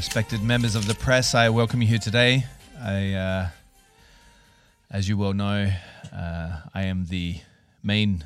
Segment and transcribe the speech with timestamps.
[0.00, 2.46] Respected members of the press, I welcome you here today.
[2.80, 3.48] I, uh,
[4.90, 5.70] as you well know,
[6.10, 7.36] uh, I am the
[7.82, 8.24] main,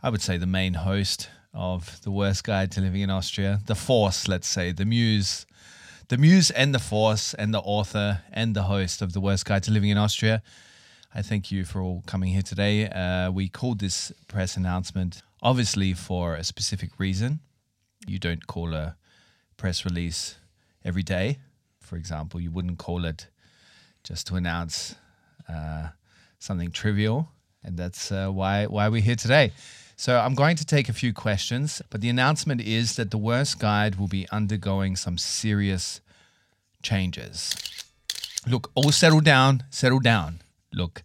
[0.00, 3.74] I would say, the main host of the Worst Guide to Living in Austria, the
[3.74, 5.44] force, let's say, the muse,
[6.06, 9.64] the muse and the force, and the author and the host of the Worst Guide
[9.64, 10.40] to Living in Austria.
[11.12, 12.88] I thank you for all coming here today.
[12.88, 17.40] Uh, we called this press announcement obviously for a specific reason.
[18.06, 18.94] You don't call a
[19.56, 20.36] press release
[20.84, 21.38] every day.
[21.80, 23.26] For example, you wouldn't call it
[24.04, 24.94] just to announce
[25.48, 25.88] uh,
[26.38, 27.28] something trivial,
[27.62, 29.52] and that's uh, why why we're here today.
[29.96, 33.58] So I'm going to take a few questions, but the announcement is that the worst
[33.58, 36.00] guide will be undergoing some serious
[36.82, 37.54] changes.
[38.46, 40.40] Look, all settle down, settle down.
[40.72, 41.02] Look,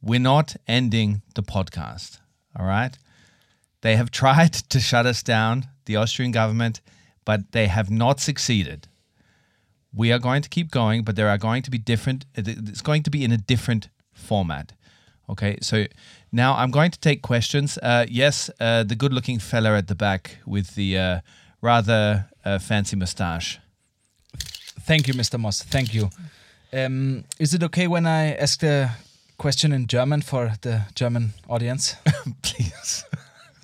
[0.00, 2.18] we're not ending the podcast.
[2.56, 2.96] All right.
[3.80, 6.80] They have tried to shut us down, the Austrian government,
[7.24, 8.87] but they have not succeeded.
[9.94, 13.02] We are going to keep going, but there are going to be different, it's going
[13.04, 14.72] to be in a different format.
[15.30, 15.84] Okay, so
[16.32, 17.78] now I'm going to take questions.
[17.82, 21.20] Uh, yes, uh, the good looking fella at the back with the uh,
[21.60, 23.58] rather uh, fancy mustache.
[24.80, 25.38] Thank you, Mr.
[25.38, 25.62] Moss.
[25.62, 26.10] Thank you.
[26.72, 28.90] Um, is it okay when I ask the
[29.36, 31.96] question in German for the German audience?
[32.42, 33.04] Please.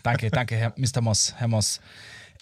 [0.03, 1.03] Danke, danke, Herr, Mr.
[1.03, 1.81] Moss, Herr Moss.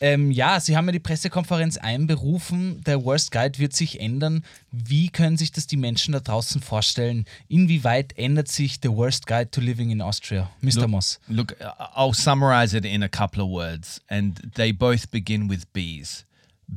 [0.03, 2.83] Ähm, ja, Sie haben ja die Pressekonferenz einberufen.
[2.83, 4.45] Der Worst Guide wird sich ändern.
[4.72, 7.25] Wie können sich das die Menschen da draußen vorstellen?
[7.47, 10.50] Inwieweit ändert sich The Worst Guide to Living in Austria?
[10.61, 10.80] Mr.
[10.80, 11.20] Look, Moss.
[11.28, 11.56] Look,
[11.95, 16.25] I'll summarize it in a couple of words, and they both begin with B's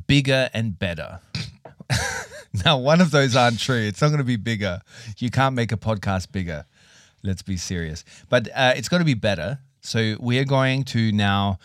[0.06, 1.18] bigger and better.
[2.64, 3.88] now, one of those aren't true.
[3.88, 4.82] It's not going to be bigger.
[5.18, 6.64] You can't make a podcast bigger.
[7.24, 8.04] Let's be serious.
[8.28, 9.58] But uh, it's going to be better.
[9.80, 11.58] So, we are going to now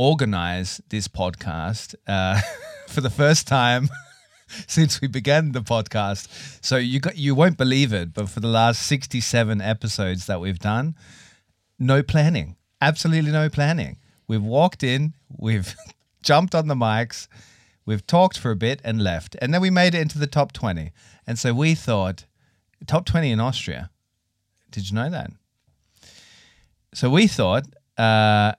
[0.00, 2.40] organize this podcast uh,
[2.88, 3.86] for the first time
[4.66, 6.26] since we began the podcast.
[6.64, 10.58] So you got, you won't believe it, but for the last 67 episodes that we've
[10.58, 10.94] done,
[11.78, 12.56] no planning.
[12.80, 13.98] Absolutely no planning.
[14.26, 15.76] We've walked in, we've
[16.22, 17.28] jumped on the mics,
[17.84, 19.36] we've talked for a bit and left.
[19.42, 20.92] And then we made it into the top 20.
[21.26, 22.24] And so we thought,
[22.86, 23.90] top 20 in Austria.
[24.70, 25.30] Did you know that?
[26.94, 27.64] So we thought,
[27.98, 28.52] uh,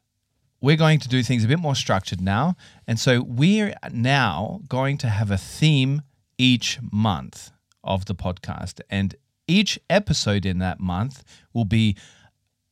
[0.61, 2.55] we're going to do things a bit more structured now.
[2.87, 6.03] And so we're now going to have a theme
[6.37, 7.51] each month
[7.83, 8.79] of the podcast.
[8.89, 9.15] And
[9.47, 11.97] each episode in that month will be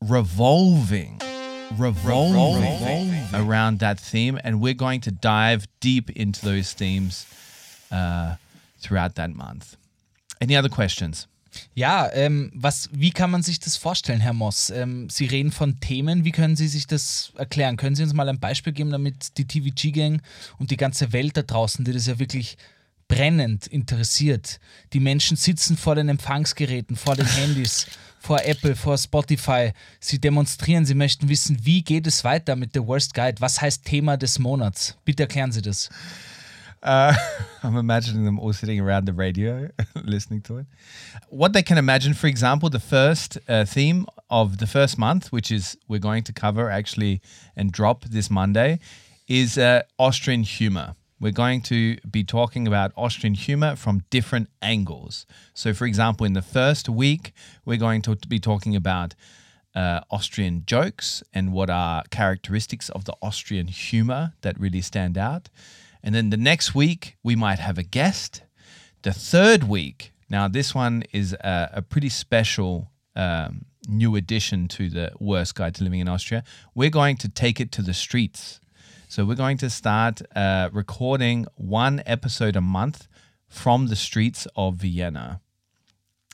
[0.02, 1.20] revolving,
[1.78, 3.26] revolving, revolving.
[3.34, 4.40] around that theme.
[4.44, 7.26] And we're going to dive deep into those themes
[7.92, 8.36] uh,
[8.78, 9.76] throughout that month.
[10.40, 11.28] Any other questions?
[11.74, 14.70] Ja, ähm, was, wie kann man sich das vorstellen, Herr Moss?
[14.70, 17.78] Ähm, Sie reden von Themen, wie können Sie sich das erklären?
[17.78, 20.22] Können Sie uns mal ein Beispiel geben, damit die TVG-Gang
[20.58, 22.58] und die ganze Welt da draußen, die das ja wirklich
[23.10, 24.60] brennend interessiert,
[24.94, 27.88] die Menschen sitzen vor den Empfangsgeräten, vor den Handys,
[28.20, 32.86] vor Apple, vor Spotify, sie demonstrieren, sie möchten wissen, wie geht es weiter mit The
[32.86, 33.42] Worst Guide?
[33.42, 34.96] Was heißt Thema des Monats?
[35.06, 35.90] Bitte erklären Sie das.
[36.82, 37.14] Uh,
[37.64, 39.70] I'm imagining them all sitting around the radio
[40.04, 40.66] listening to it.
[41.30, 45.52] What they can imagine, for example, the first uh, theme of the first month, which
[45.52, 47.22] is we're going to cover actually
[47.56, 48.80] and drop this Monday,
[49.28, 50.96] is uh, Austrian humor.
[51.20, 55.26] We're going to be talking about Austrian humor from different angles.
[55.54, 57.34] So, for example, in the first week,
[57.66, 59.16] we're going to be talking about
[59.76, 65.50] uh, Austrian jokes and what are characteristics of the Austrian humor that really stand out.
[66.04, 68.44] And then the next week, we might have a guest.
[69.02, 74.90] The third week, now this one is a, a pretty special um, new addition to
[74.90, 76.44] the worst guide to living in Austria.
[76.76, 78.60] We're going to take it to the streets.
[79.08, 83.08] So we're going to start uh, recording one episode a month
[83.48, 85.42] from the streets of Vienna.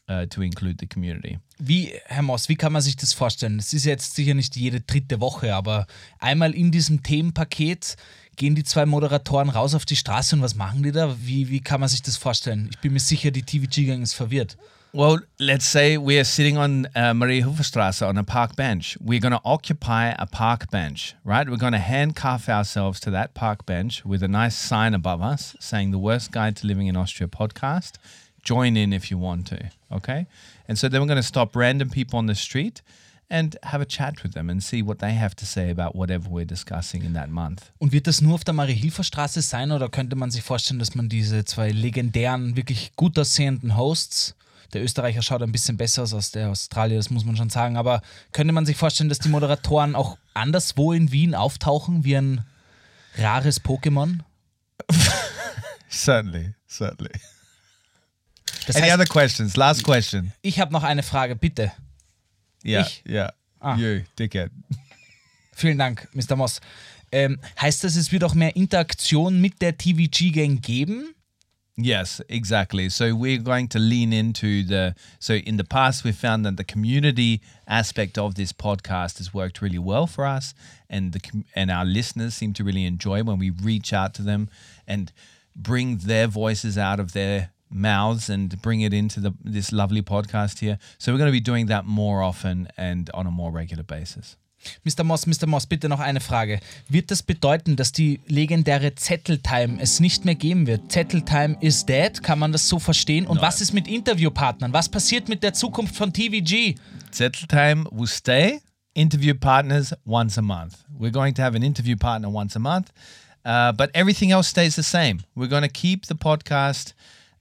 [0.07, 1.39] Uh, to include the community.
[1.57, 3.57] Wie, Herr Moss, wie kann man sich das vorstellen?
[3.57, 5.87] Es ist jetzt sicher nicht jede dritte Woche, aber
[6.19, 7.95] einmal in diesem Themenpaket
[8.35, 11.15] gehen die zwei Moderatoren raus auf die Straße und was machen die da?
[11.19, 12.69] Wie, wie kann man sich das vorstellen?
[12.71, 14.57] Ich bin mir sicher, die TVG-Gang ist verwirrt.
[14.93, 18.97] Well, let's say we are sitting on uh, Maria Hufstrasse on a park bench.
[19.01, 21.49] We're going to occupy a park bench, right?
[21.49, 25.57] We're going to handcuff ourselves to that park bench with a nice sign above us
[25.59, 27.97] saying the worst guide to living in Austria podcast.
[28.41, 30.27] Join in if you want to, okay?
[30.65, 32.81] And so then we're going to stop random people on the street
[33.29, 36.29] and have a chat with them and see what they have to say about whatever
[36.29, 37.71] we're discussing in that month.
[37.77, 41.09] Und wird das nur auf der Marie-Hilfer-Straße sein oder könnte man sich vorstellen, dass man
[41.09, 44.35] diese zwei legendären, wirklich gut aussehenden Hosts
[44.73, 47.77] der Österreicher schaut ein bisschen besser aus als der Australier, das muss man schon sagen.
[47.77, 48.01] Aber
[48.33, 52.45] könnte man sich vorstellen, dass die Moderatoren auch anderswo in Wien auftauchen wie ein
[53.17, 54.19] rares Pokémon?
[55.89, 57.13] certainly, certainly.
[58.67, 59.55] Das Any heißt, other questions?
[59.55, 60.33] Last question.
[60.41, 61.71] ich habe noch eine Frage, bitte.
[62.65, 63.03] Yeah, Ich?
[63.05, 63.29] yeah.
[63.61, 63.75] Ah.
[63.77, 64.49] You, dickhead.
[65.55, 66.35] Vielen Dank, Mr.
[66.35, 66.59] Moss.
[67.11, 71.15] Ähm, heißt das, es wird auch mehr Interaktion mit der TVG-Gang geben?
[71.77, 72.89] Yes, exactly.
[72.89, 74.93] So we're going to lean into the.
[75.19, 79.61] So in the past, we found that the community aspect of this podcast has worked
[79.61, 80.53] really well for us,
[80.89, 81.19] and the
[81.53, 84.47] and our listeners seem to really enjoy when we reach out to them
[84.87, 85.11] and
[85.53, 90.59] bring their voices out of their mouths and bring it into the this lovely podcast
[90.59, 90.77] here.
[90.97, 94.37] So we're going to be doing that more often and on a more regular basis.
[94.85, 95.03] Mr.
[95.03, 95.47] Moss, Mr.
[95.47, 96.59] Moss, bitte noch eine Frage.
[96.89, 100.91] Wird das bedeuten, dass die legendäre Zetteltime es nicht mehr geben wird?
[100.91, 102.23] Zetteltime is dead?
[102.23, 103.27] Kann man das so verstehen?
[103.27, 104.73] Und was ist mit Interviewpartnern?
[104.73, 106.75] Was passiert mit der Zukunft von TVG?
[107.11, 108.61] Settle time will stay.
[108.93, 110.85] Interview partners once a month.
[110.97, 112.91] We're going to have an interview partner once a month,
[113.45, 115.19] uh, but everything else stays the same.
[115.35, 116.93] We're going to keep the podcast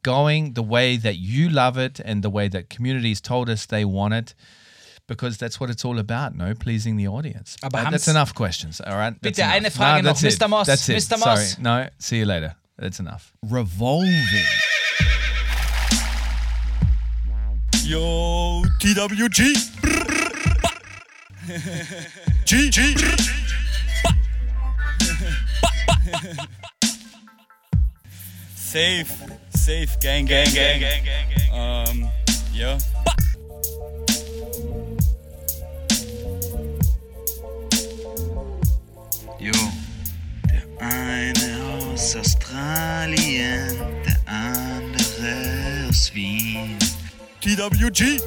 [0.05, 3.85] going the way that you love it and the way that communities told us they
[3.85, 4.35] want it.
[5.06, 6.55] Because that's what it's all about, no?
[6.55, 7.56] Pleasing the audience.
[7.62, 9.15] Aber Uh, that's enough questions, all right?
[9.21, 9.55] That's Bitte enough.
[9.56, 10.41] eine Frage noch, that's it.
[10.41, 10.49] Mr.
[10.49, 10.97] Moss, That's it.
[10.97, 11.19] Mr.
[11.19, 11.47] Sorry.
[11.62, 12.55] No, see you later.
[12.79, 13.33] That's enough.
[13.43, 14.47] Revolving.
[17.85, 19.55] Yo, TWG.
[22.47, 22.95] G, G.
[28.56, 29.11] Safe,
[29.64, 31.49] safe, gang, gang, gang, gang, gang, gang.
[31.50, 32.11] Um,
[32.52, 32.76] ja.
[39.38, 39.52] Jo,
[40.50, 46.76] der eine aus Australien, der andere aus Wien.
[47.40, 48.20] TWG.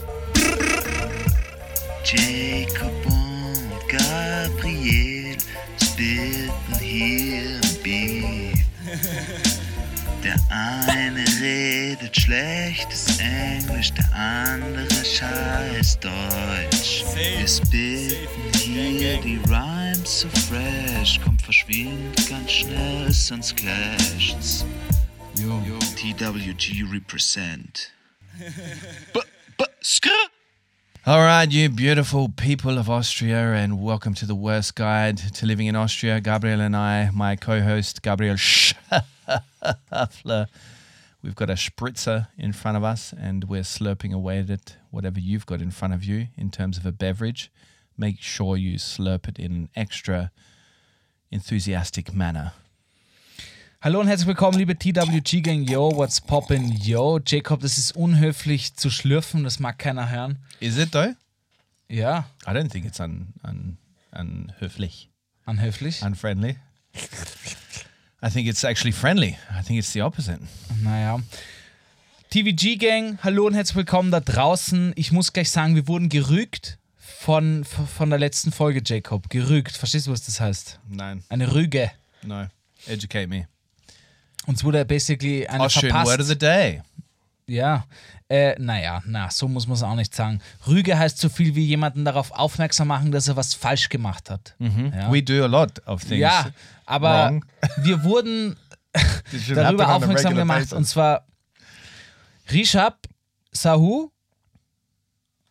[2.03, 5.37] Jacob und Gabriel
[5.79, 7.66] spitten hier.
[10.49, 10.57] Der
[10.87, 17.03] eine redet schlechtes Englisch, der andere scheiß Deutsch.
[17.13, 24.65] Wir spitten hier die Rhymes so fresh, kommt verschwindet ganz schnell, sonst clasht's.
[25.35, 27.91] Yo, TWG represent.
[29.13, 29.19] B
[29.57, 30.09] b skr.
[31.05, 35.67] All right, you beautiful people of Austria, and welcome to the worst guide to living
[35.67, 36.21] in Austria.
[36.21, 38.37] Gabriel and I, my co host, Gabriel
[39.27, 40.47] Schaffler,
[41.21, 44.77] we've got a spritzer in front of us, and we're slurping away at it.
[44.91, 47.51] Whatever you've got in front of you in terms of a beverage,
[47.97, 50.31] make sure you slurp it in an extra
[51.31, 52.53] enthusiastic manner.
[53.81, 55.63] Hallo und herzlich willkommen, liebe TWG-Gang.
[55.63, 56.71] Yo, what's poppin'?
[56.83, 60.39] Yo, Jacob, das ist unhöflich zu schlürfen, das mag keiner hören.
[60.59, 61.13] Is it though?
[61.89, 63.77] Ja, I don't think it's un, un,
[64.11, 65.09] unhöflich,
[65.45, 66.01] unhöflich.
[66.01, 66.57] unfriendly.
[68.27, 69.37] I think it's actually friendly.
[69.57, 70.39] I think it's the opposite.
[70.83, 71.19] Naja.
[72.29, 74.91] TVG-Gang, hallo und herzlich willkommen da draußen.
[74.95, 79.29] Ich muss gleich sagen, wir wurden gerügt von, von der letzten Folge, Jacob.
[79.29, 79.77] Gerügt.
[79.77, 80.79] Verstehst du, was das heißt?
[80.89, 81.91] Nein, Eine Rüge.
[82.23, 82.47] no.
[82.85, 83.47] Educate me.
[84.45, 86.11] Uns wurde basically eine Austrian verpasst.
[86.11, 86.81] word of the day.
[87.47, 87.85] Ja,
[88.29, 90.41] äh, naja, na, so muss man es auch nicht sagen.
[90.67, 94.55] Rüge heißt so viel wie jemanden darauf aufmerksam machen, dass er was falsch gemacht hat.
[94.59, 96.19] Ja, We do a lot of things.
[96.21, 96.47] ja
[96.85, 97.45] aber wrong.
[97.83, 98.57] wir wurden
[99.55, 100.59] darüber aufmerksam gemacht.
[100.59, 100.73] basis.
[100.73, 101.25] Und zwar
[102.51, 103.07] Rishab
[103.51, 104.09] Sahu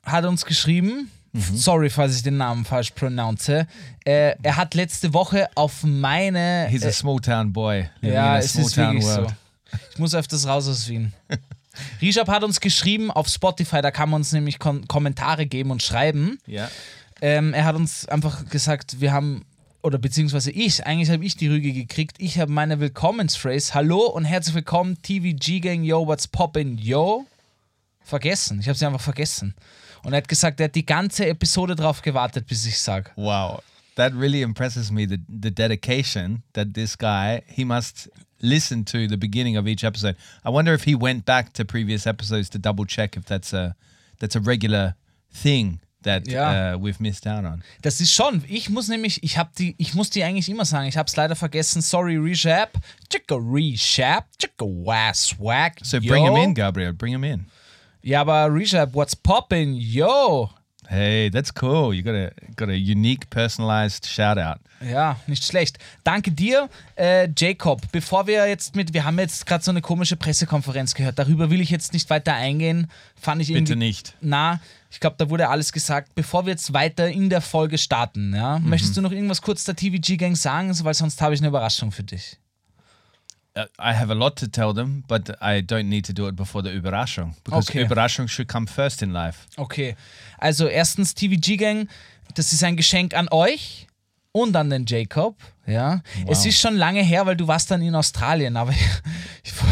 [0.02, 1.56] hat uns geschrieben, Mhm.
[1.56, 3.66] sorry, falls ich den Namen falsch pronounce,
[4.06, 6.66] äh, er hat letzte Woche auf meine...
[6.70, 9.28] He's a äh, small town boy ja, es small ist town wirklich world.
[9.72, 9.78] so.
[9.92, 11.12] Ich muss öfters raus aus Wien.
[12.00, 15.82] Rishab hat uns geschrieben auf Spotify, da kann man uns nämlich Kon Kommentare geben und
[15.82, 16.38] schreiben.
[16.48, 16.70] Yeah.
[17.20, 19.44] Ähm, er hat uns einfach gesagt, wir haben,
[19.82, 22.16] oder beziehungsweise ich, eigentlich habe ich die Rüge gekriegt.
[22.18, 27.26] Ich habe meine Willkommensphrase, hallo und herzlich willkommen, TVG Gang, yo, what's poppin', yo?
[28.02, 29.54] Vergessen, ich habe sie einfach vergessen.
[30.02, 33.10] Und er hat gesagt, er hat die ganze Episode drauf gewartet, bis ich sage.
[33.16, 33.60] Wow.
[33.96, 38.10] That really impresses me the the dedication that this guy he must
[38.42, 40.16] listen to the beginning of each episode.
[40.44, 43.74] I wonder if he went back to previous episodes to double check if that's a
[44.18, 44.94] that's a regular
[45.32, 46.74] thing that Yeah.
[46.74, 47.62] uh, we've missed out on.
[47.82, 50.86] Das ist schon, ich muss nämlich, ich habe die, ich muss die eigentlich immer sagen,
[50.88, 52.78] ich habe es leider vergessen, sorry, Reshap,
[53.10, 56.08] chicka Reshap, chicka was whack, So yo.
[56.12, 56.92] bring him in, Gabriel.
[56.92, 57.46] Bring him in.
[58.02, 60.48] Ja, aber Reshap, what's poppin', yo?
[60.88, 61.92] Hey, that's cool.
[61.94, 64.58] You got a got a unique, personalized shout out.
[64.80, 65.78] Ja, nicht schlecht.
[66.04, 67.80] Danke dir, äh, Jacob.
[67.92, 71.18] Bevor wir jetzt mit, wir haben jetzt gerade so eine komische Pressekonferenz gehört.
[71.18, 72.88] Darüber will ich jetzt nicht weiter eingehen.
[73.20, 73.52] Fand ich.
[73.52, 74.14] Bitte nicht.
[74.20, 76.14] Na, ich glaube, da wurde alles gesagt.
[76.14, 78.68] Bevor wir jetzt weiter in der Folge starten, ja, Mhm.
[78.68, 81.90] möchtest du noch irgendwas kurz der TVG Gang sagen, weil sonst habe ich eine Überraschung
[81.90, 82.36] für dich.
[83.78, 86.62] I have a lot to tell them, but I don't need to do it before
[86.62, 87.84] the Überraschung because Okay.
[87.84, 89.46] Überraschung should come first in life.
[89.56, 89.96] Okay.
[90.38, 91.88] Also erstens TVG Gang,
[92.34, 93.86] das ist ein Geschenk an euch
[94.32, 95.36] und an den Jacob.
[95.66, 96.02] Ja.
[96.26, 98.72] Es ist schon lange her, weil du warst dann in Australien, aber
[99.44, 99.68] vor,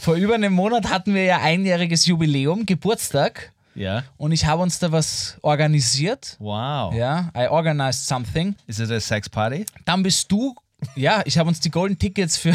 [0.00, 3.52] vor über einem Monat hatten wir ja einjähriges Jubiläum, Geburtstag.
[3.76, 4.04] Yeah.
[4.16, 6.36] Und ich habe uns da was organisiert.
[6.38, 6.94] Wow.
[6.94, 8.54] Ja, I organized something.
[8.66, 9.66] Is it a sex party?
[9.84, 10.54] Dann bist du,
[10.94, 12.54] ja, ich habe uns die Golden Tickets für,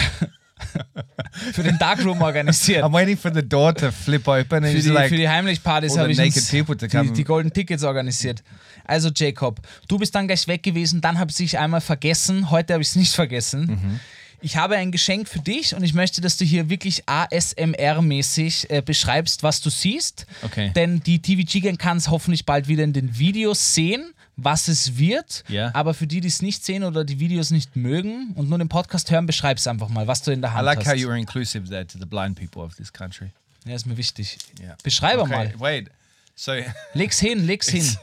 [1.53, 2.83] für den Darkroom organisiert.
[2.83, 5.93] I'm waiting for the door to flip open and Für die, like für die Heimlichpartys
[5.93, 8.43] all habe ich uns die, die Golden Tickets organisiert.
[8.85, 12.73] Also Jacob, du bist dann gleich weg gewesen, dann habe ich es einmal vergessen, heute
[12.73, 13.65] habe ich es nicht vergessen.
[13.67, 13.99] Mhm.
[14.43, 18.81] Ich habe ein Geschenk für dich und ich möchte, dass du hier wirklich ASMR-mäßig äh,
[18.81, 20.25] beschreibst, was du siehst.
[20.41, 20.71] Okay.
[20.75, 25.43] Denn die TVG-Gang kann es hoffentlich bald wieder in den Videos sehen, was es wird.
[25.47, 25.71] Ja.
[25.75, 28.69] Aber für die, die es nicht sehen oder die Videos nicht mögen und nur den
[28.69, 30.87] Podcast hören, beschreib es einfach mal, was du in der I Hand like hast.
[30.87, 33.31] how you were inclusive there to the blind people of this country.
[33.65, 34.37] ja, ist mir wichtig.
[34.59, 34.75] Yeah.
[34.83, 35.53] Beschreibe Okay, mal.
[35.59, 35.89] wait.
[36.35, 36.53] So
[36.93, 37.81] Leg's hin, leg's hin.
[37.81, 37.97] it's,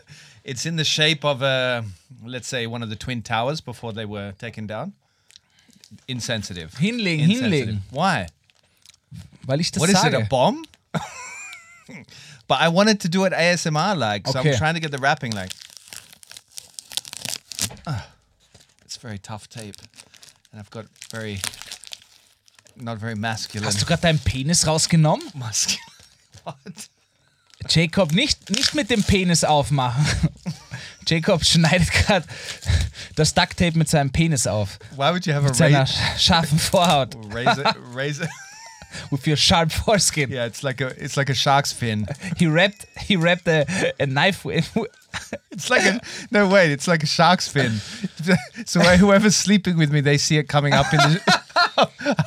[0.45, 1.83] it's in the shape of a,
[2.25, 4.93] let's say, one of the twin towers before they were taken down.
[6.07, 6.71] Insensitive.
[6.79, 7.67] Hinlegen, Insensitive.
[7.67, 7.83] hinlegen.
[7.91, 8.27] Why?
[9.47, 10.13] Weil ich das What is sage.
[10.15, 10.63] it, a bomb?
[12.47, 14.53] but I wanted to do it ASMR like, so Okay.
[14.53, 15.51] I'm trying to get the wrapping like.
[17.87, 18.07] Ah,
[18.85, 19.77] it's very tough tape,
[20.53, 21.41] and I've got very,
[22.77, 23.67] not very masculine.
[23.67, 25.27] Hast du gerade deinen Penis rausgenommen?
[25.35, 25.81] masculine?
[26.45, 26.57] what?
[27.69, 30.07] Jacob, nicht, nicht mit dem Penis aufmachen.
[31.09, 32.25] Jacob schneidet gerade
[33.17, 34.79] das Ducktape mit seinem Penis auf.
[34.93, 35.97] Why would you have a Mit seiner razor?
[35.97, 37.17] sch- scharfen Vorhaut.
[37.33, 38.29] razor, razor.
[39.11, 40.31] With your sharp foreskin.
[40.31, 42.07] Yeah, it's like a it's like a shark's fin.
[42.39, 43.67] He wrapped, he wrapped a,
[43.99, 44.77] a knife with,
[45.51, 47.81] It's like a no wait, it's like a shark's fin.
[48.67, 51.21] So whoever's sleeping with me, they see it coming up in the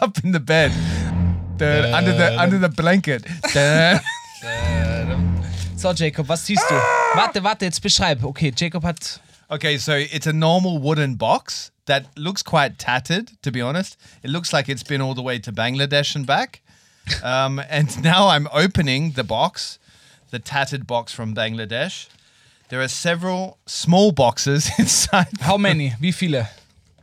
[0.02, 0.72] up in the bed,
[1.58, 3.24] the, under the under the blanket.
[5.82, 6.76] So, Jacob, was siehst du?
[6.76, 7.16] Ah!
[7.16, 8.24] Warte, warte, jetzt beschreib.
[8.24, 9.20] Okay, Jacob hat.
[9.52, 13.32] Okay, so it's a normal wooden box that looks quite tattered.
[13.44, 16.62] To be honest, it looks like it's been all the way to Bangladesh and back.
[17.24, 19.78] Um, and now I'm opening the box,
[20.30, 22.08] the tattered box from Bangladesh.
[22.70, 25.28] There are several small boxes inside.
[25.42, 25.94] How many?
[26.00, 26.48] Wie viele?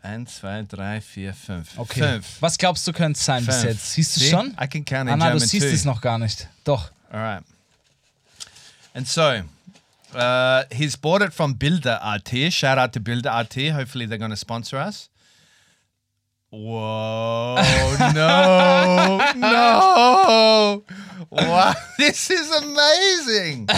[0.02, 1.78] Eins, zwei, drei, vier, fünf.
[1.78, 2.00] Okay.
[2.00, 2.40] Fünf.
[2.40, 3.68] Was glaubst du, könnte es sein bis Fünf.
[3.72, 3.92] jetzt?
[3.92, 4.30] Siehst du See?
[4.30, 4.56] schon?
[4.58, 5.74] I can count Ah, in nein, du German siehst too.
[5.74, 6.48] es noch gar nicht.
[6.64, 6.90] Doch.
[7.12, 7.42] All right.
[8.94, 9.42] And so,
[10.14, 12.52] uh, he's bought it from Builder RT.
[12.52, 13.68] Shout out to Builder RT.
[13.72, 15.08] Hopefully, they're going to sponsor us.
[16.50, 17.56] Whoa,
[18.14, 20.84] no, no.
[21.30, 23.68] Wow, this is amazing.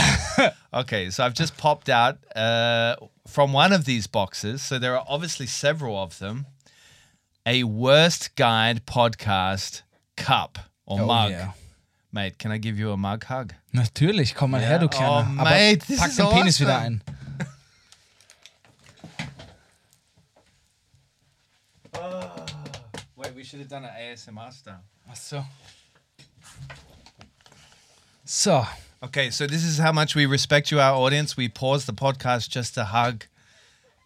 [0.72, 2.94] Okay, so I've just popped out uh,
[3.26, 4.62] from one of these boxes.
[4.62, 6.46] So there are obviously several of them.
[7.44, 9.82] A worst guide podcast
[10.16, 11.30] cup or Oh, mug.
[11.32, 11.52] yeah.
[12.12, 13.54] Mate, can I give you a mug hug?
[13.72, 14.66] Natürlich, komm mal Ja.
[14.68, 15.28] her, du Kleiner.
[15.36, 17.00] Oh, Aber mate, this pack den Penis wieder awesome.
[17.00, 17.02] ein.
[23.16, 24.80] Wait, we should have done an ASMR style.
[25.10, 25.44] Ach so.
[28.24, 28.64] So,
[29.02, 31.34] Okay, so this is how much we respect you, our audience.
[31.34, 33.24] We pause the podcast just to hug.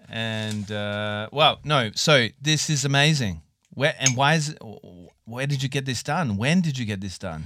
[0.08, 3.40] And, uh, well, no, so this is amazing.
[3.70, 4.54] Where and why is
[5.24, 6.36] where did you get this done?
[6.36, 7.42] When did you get this done?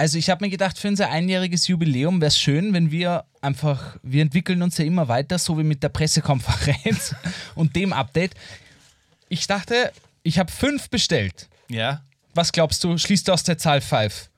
[0.00, 3.96] Also ich habe mir gedacht, für unser einjähriges Jubiläum wäre es schön, wenn wir einfach,
[4.02, 7.14] wir entwickeln uns ja immer weiter, so wie mit der Pressekonferenz
[7.54, 8.32] und dem Update.
[9.28, 9.92] Ich dachte,
[10.22, 11.48] ich habe fünf bestellt.
[11.70, 12.00] Yeah.
[12.34, 14.30] Was glaubst du, schließt du aus der Zahl five?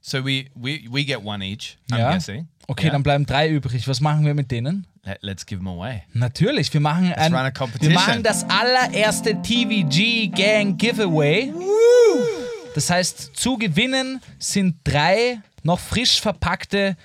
[0.00, 1.76] So we we we get one each.
[1.92, 2.12] I'm Ja.
[2.12, 2.48] guessing.
[2.66, 2.92] Okay, Yeah.
[2.92, 3.86] dann bleiben drei übrig.
[3.86, 4.86] Was machen wir mit denen?
[5.04, 6.02] Let, let's give them away.
[6.14, 11.52] Natürlich, wir machen ein, wir machen das allererste TVG Gang Giveaway.
[12.74, 16.96] Das heißt, zu gewinnen sind drei noch frisch verpackte,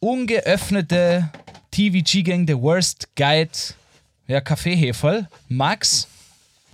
[0.00, 1.30] ungeöffnete
[1.70, 3.50] TVG Gang The Worst Guide,
[4.26, 6.08] ja Kaffeeheferl, Max.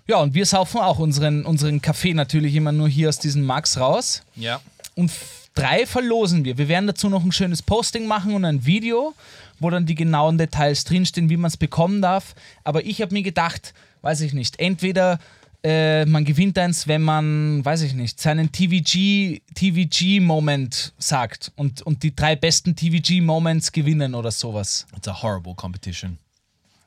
[0.07, 3.79] Ja, und wir saufen auch unseren, unseren Kaffee natürlich immer nur hier aus diesem Max
[3.79, 4.23] raus.
[4.37, 4.61] Yeah.
[4.97, 5.13] Und
[5.55, 6.59] drei verlosen wir.
[6.59, 9.15] Wir werden dazu noch ein schönes Posting machen und ein Video,
[9.61, 12.35] wo dann die genauen Details drinstehen, wie man es bekommen darf.
[12.65, 15.21] Aber ich habe mir gedacht, weiß ich nicht, entweder
[15.63, 22.03] äh, man gewinnt eins, wenn man, weiß ich nicht, seinen TVG, TVG-Moment sagt und, und
[22.03, 24.87] die drei besten TVG-Moments gewinnen oder sowas.
[24.97, 26.19] It's a horrible competition.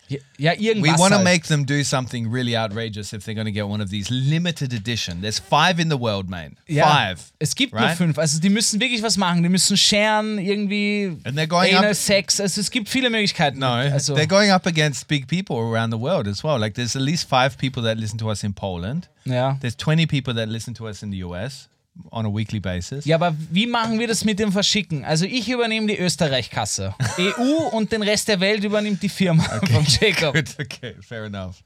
[0.10, 0.20] Ja,
[0.54, 1.24] ja We want to halt.
[1.24, 4.74] make them do something really outrageous if they're going to get one of these limited
[4.74, 5.22] edition.
[5.22, 6.58] There's five in the world, man.
[6.68, 7.32] ja, Five.
[7.40, 7.98] Es gibt nur right?
[7.98, 8.18] fünf.
[8.18, 9.44] Also die müssen wirklich was machen.
[9.44, 12.40] Die müssen scheren, irgendwie And they're going Anal up- Sex.
[12.40, 13.60] Also es gibt viele Möglichkeiten.
[13.60, 16.60] No, also, they're going up against big people around the world as well.
[16.60, 19.08] Like there's at least five people that listen to us in Poland.
[19.26, 19.58] ja.
[19.62, 21.70] There's 20 people that listen to us in the US
[22.12, 23.06] on a weekly basis.
[23.06, 25.06] ja, aber wie machen wir das mit dem Verschicken?
[25.06, 26.96] Also ich übernehme die Österreich-Kasse.
[27.20, 30.34] EU und den Rest der Welt übernimmt die Firma von Jacob.
[30.34, 30.56] Good.
[30.60, 31.64] Okay, fair enough.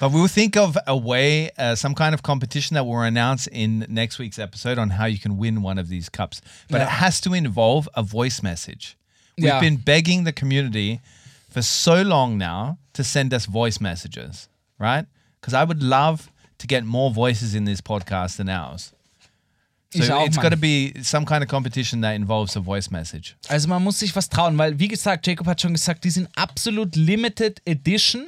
[0.00, 3.84] But we'll think of a way, uh, some kind of competition that we'll announce in
[3.88, 6.40] next week's episode on how you can win one of these cups.
[6.70, 6.84] But Yeah.
[6.86, 8.96] it has to involve a voice message.
[9.36, 9.60] We've Yeah.
[9.60, 11.00] been begging the community
[11.50, 14.48] for so long now to send us voice messages,
[14.78, 15.04] right?
[15.40, 18.92] Because I would love to get more voices in this podcast than ours.
[19.92, 20.44] So Ich auch, it's Mann.
[20.44, 23.36] got to be some kind of competition that involves a voice message.
[23.48, 26.28] Also man muss sich was trauen, weil wie gesagt, Jacob hat schon gesagt, die sind
[26.36, 28.26] absolut limited edition.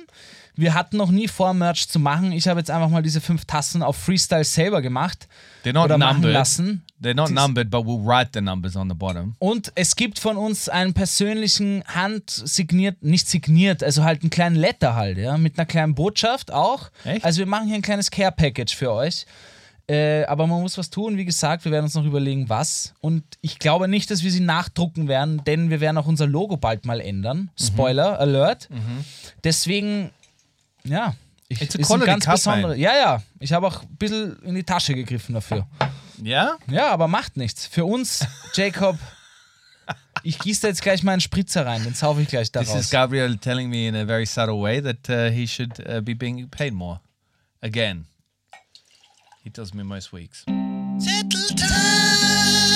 [0.57, 2.33] Wir hatten noch nie vor, Merch zu machen.
[2.33, 5.27] Ich habe jetzt einfach mal diese fünf Tassen auf Freestyle selber gemacht.
[5.65, 6.33] They're not oder machen numbered.
[6.35, 6.83] lassen.
[7.03, 9.37] They're not numbered, but we'll write the numbers on the bottom.
[9.39, 14.95] Und es gibt von uns einen persönlichen handsigniert, nicht signiert, also halt einen kleinen Letter
[14.97, 16.91] halt, ja, mit einer kleinen Botschaft auch.
[17.05, 17.25] Echt?
[17.25, 19.25] Also wir machen hier ein kleines Care-Package für euch.
[19.91, 22.95] Äh, aber man muss was tun, wie gesagt, wir werden uns noch überlegen, was.
[23.01, 26.57] Und ich glaube nicht, dass wir sie nachdrucken werden, denn wir werden auch unser Logo
[26.57, 27.51] bald mal ändern.
[27.59, 27.65] Mhm.
[27.65, 28.69] Spoiler, Alert.
[29.43, 30.13] Deswegen,
[30.85, 31.15] ja,
[31.49, 32.69] ich, It's ist ein ganz cup, besondere.
[32.69, 32.79] man.
[32.79, 35.67] Ja, ja, ich habe auch ein bisschen in die Tasche gegriffen dafür.
[36.25, 36.57] Yeah?
[36.71, 37.67] Ja, aber macht nichts.
[37.67, 38.97] Für uns, Jacob,
[40.23, 42.69] ich gieße da jetzt gleich mal einen Spritzer rein, den saufe ich gleich This is
[42.69, 42.91] daraus.
[42.91, 46.49] Gabriel telling me in a very subtle way that uh, he should uh, be being
[46.49, 47.01] paid more.
[47.61, 48.07] Again.
[49.43, 50.45] He does me most weeks.
[50.45, 52.70] Settle time!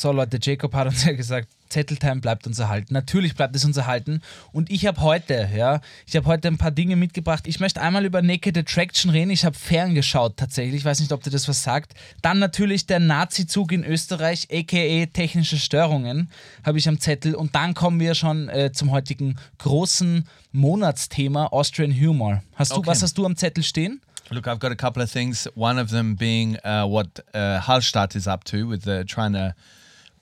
[0.00, 2.94] So, Leute, Jacob hat uns ja gesagt, Zetteltime bleibt uns erhalten.
[2.94, 4.22] Natürlich bleibt es uns erhalten.
[4.50, 7.46] Und ich habe heute, ja, ich habe heute ein paar Dinge mitgebracht.
[7.46, 9.30] Ich möchte einmal über Naked Attraction reden.
[9.30, 10.76] Ich habe ferngeschaut tatsächlich.
[10.76, 11.92] Ich weiß nicht, ob dir das was sagt.
[12.22, 15.04] Dann natürlich der Nazi-Zug in Österreich, a.k.a.
[15.04, 16.30] technische Störungen,
[16.64, 17.34] habe ich am Zettel.
[17.34, 22.42] Und dann kommen wir schon äh, zum heutigen großen Monatsthema Austrian Humor.
[22.54, 22.86] Hast du, Okay.
[22.88, 24.00] was hast du am Zettel stehen?
[24.30, 25.46] Look, I've got a couple of things.
[25.56, 29.54] One of them being uh, what uh, Hallstatt is up to with the trying to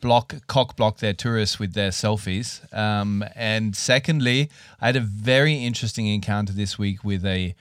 [0.01, 2.73] block, cock block their tourists with their selfies.
[2.77, 7.55] Um, and secondly, I had a very interesting encounter this week with a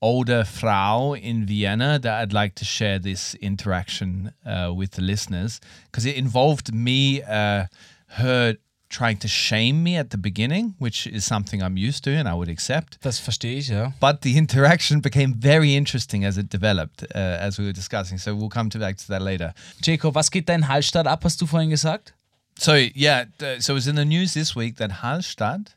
[0.00, 5.60] older Frau in Vienna that I'd like to share this interaction uh, with the listeners
[5.86, 7.66] because it involved me, uh,
[8.08, 8.56] her
[8.94, 12.34] trying to shame me at the beginning, which is something I'm used to and I
[12.34, 12.98] would accept.
[13.02, 13.92] Das verstehe ich, ja.
[14.00, 18.18] But the interaction became very interesting as it developed, uh, as we were discussing.
[18.18, 19.52] So we'll come to back to that later.
[19.82, 22.14] Jacob, was geht da in Hallstatt ab, hast du vorhin gesagt?
[22.56, 23.24] So yeah,
[23.58, 25.74] so it was in the news this week that Hallstatt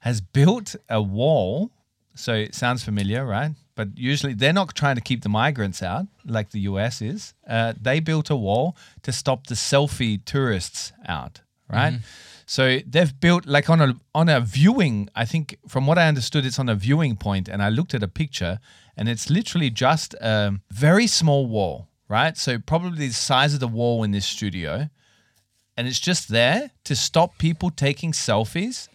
[0.00, 1.70] has built a wall.
[2.14, 3.52] So it sounds familiar, right?
[3.74, 7.34] But usually they're not trying to keep the migrants out like the US is.
[7.48, 11.40] Uh, they built a wall to stop the selfie tourists out,
[11.70, 12.00] right?
[12.46, 15.08] So they've built like on a on a viewing.
[15.14, 18.02] I think from what I understood, it's on a viewing point, and I looked at
[18.02, 18.58] a picture,
[18.96, 22.36] and it's literally just a very small wall, right?
[22.36, 24.88] So probably the size of the wall in this studio,
[25.76, 28.88] and it's just there to stop people taking selfies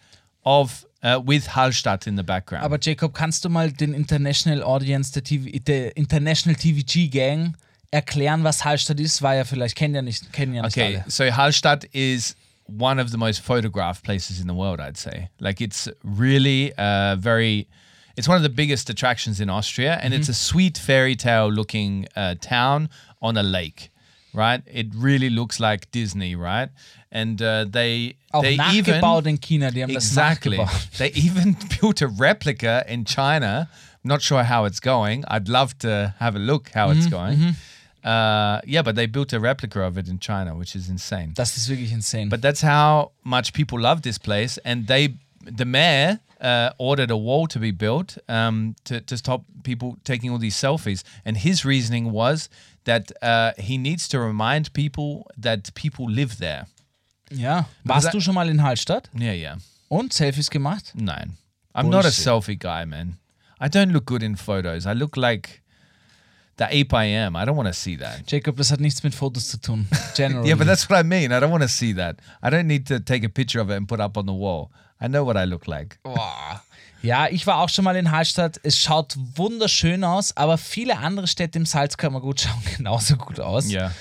[0.44, 2.62] of uh, with Hallstatt in the background.
[2.64, 7.56] Aber Jacob, kannst du mal den International Audience der, TV, der International TVG Gang
[7.90, 9.22] erklären, was Hallstatt ist?
[9.22, 11.04] War ja vielleicht, kennen ja nicht, kennen ja nicht Okay, alle.
[11.10, 15.28] so Hallstatt is one of the most photographed places in the world, I'd say.
[15.40, 17.68] Like it's really uh, very,
[18.16, 22.06] it's one of the biggest attractions in Austria, and it's a sweet fairy tale looking
[22.16, 22.88] uh, town
[23.22, 23.90] on a lake,
[24.34, 24.62] right?
[24.66, 26.68] It really looks like Disney, right?
[27.12, 28.94] And uh, they Auch they even
[29.26, 30.58] in China, haben exactly
[30.98, 33.68] they even built a replica in China.
[34.04, 35.24] I'm not sure how it's going.
[35.28, 37.38] I'd love to have a look how Mm-hmm, it's going.
[38.06, 41.32] Uh, yeah, but they built a replica of it in China, which is insane.
[41.34, 42.28] Das ist wirklich insane.
[42.28, 45.14] But that's how much people love this place, and they,
[45.44, 50.30] the mayor, uh, ordered a wall to be built um, to to stop people taking
[50.30, 51.02] all these selfies.
[51.24, 52.48] And his reasoning was
[52.84, 56.66] that uh, he needs to remind people that people live there.
[57.30, 57.66] ja.
[57.84, 59.10] Warst du schon mal in Hallstatt?
[59.18, 59.56] Yeah, yeah.
[59.88, 60.92] Und Selfies gemacht?
[60.94, 61.36] Nein,
[61.74, 63.18] I'm not a selfie guy, man.
[63.60, 64.86] I don't look good in photos.
[64.86, 65.62] I look like
[66.58, 67.36] the ape I am.
[67.36, 68.22] I don't want to see that.
[68.30, 69.86] Jacob, das hat nichts mit Fotos zu tun.
[70.16, 70.48] Generally.
[70.48, 71.30] Yeah, but that's what I mean.
[71.32, 72.16] I don't want to see that.
[72.42, 74.70] I don't need to take a picture of it and put up on the wall.
[75.00, 75.98] I know what I look like.
[77.02, 78.58] Ja, ich war auch schon mal in Hallstatt.
[78.64, 83.70] Es schaut wunderschön aus, aber viele andere Städte im Salzkammergut schauen genauso gut aus.
[83.70, 83.92] Ja.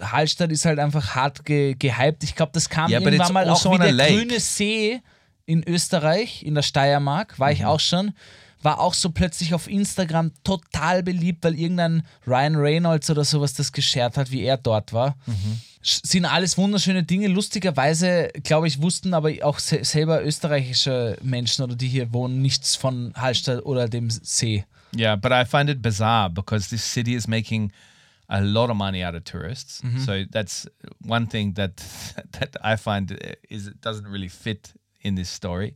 [0.00, 2.24] Hallstatt ist halt einfach hart ge gehypt.
[2.24, 4.14] Ich glaube, das kam Yeah, irgendwann mal auch also wie on a der lake.
[4.16, 5.00] grüne See
[5.46, 7.54] in Österreich, in der Steiermark, war Mhm.
[7.54, 8.12] ich auch schon.
[8.62, 13.72] War auch so plötzlich auf Instagram total beliebt, weil irgendein Ryan Reynolds oder sowas das
[13.72, 15.16] geshared hat, wie er dort war.
[15.26, 15.60] Mhm.
[15.82, 17.28] Sind alles wunderschöne Dinge.
[17.28, 22.76] Lustigerweise, glaube ich, wussten aber auch se selber österreichische Menschen oder die hier wohnen nichts
[22.76, 24.64] von Hallstatt oder dem See.
[24.94, 27.72] Yeah, but I find it bizarre because this city is making
[28.28, 29.82] a lot of money out of tourists.
[30.04, 30.68] So that's
[31.04, 31.82] one thing that
[32.32, 33.10] that I find
[33.48, 35.74] is it doesn't really fit in this story.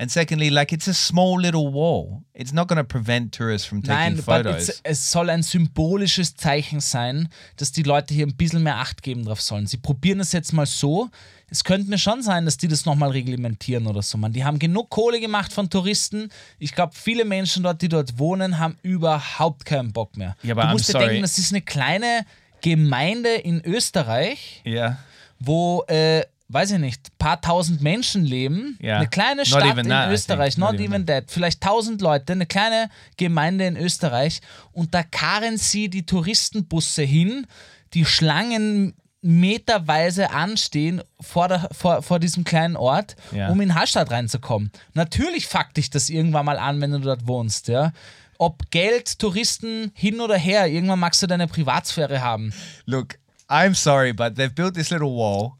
[0.00, 2.22] And secondly, like it's a small little wall.
[2.32, 4.80] It's not going to prevent tourists from taking Nein, but photos.
[4.84, 9.24] es soll ein symbolisches Zeichen sein, dass die Leute hier ein bisschen mehr Acht geben
[9.24, 9.66] drauf sollen.
[9.66, 11.10] Sie probieren es jetzt mal so.
[11.50, 14.18] Es könnte mir schon sein, dass die das nochmal reglementieren oder so.
[14.18, 16.30] Man, die haben genug Kohle gemacht von Touristen.
[16.60, 20.36] Ich glaube, viele Menschen dort, die dort wohnen, haben überhaupt keinen Bock mehr.
[20.44, 21.06] Ja, aber du I'm musst dir sorry.
[21.06, 22.24] denken, das ist eine kleine
[22.60, 24.98] Gemeinde in Österreich, yeah.
[25.40, 28.78] wo, äh, weiß ich nicht, paar tausend Menschen leben.
[28.80, 28.96] Ja.
[28.98, 31.24] Eine kleine Stadt in that, Österreich, not, Not even even that.
[31.30, 34.40] Vielleicht tausend Leute, eine kleine Gemeinde in Österreich.
[34.72, 37.46] Und da karren sie die Touristenbusse hin,
[37.94, 43.48] die Schlangen meterweise anstehen vor, der, vor, vor diesem kleinen Ort, Ja.
[43.50, 44.70] um in Hallstatt reinzukommen.
[44.94, 47.92] Natürlich fuckt dich das irgendwann mal an, wenn du dort wohnst, ja.
[48.38, 52.52] Ob Geld, Touristen hin oder her, irgendwann magst du deine Privatsphäre haben.
[52.86, 55.52] Look, I'm sorry, but they've built this little wall,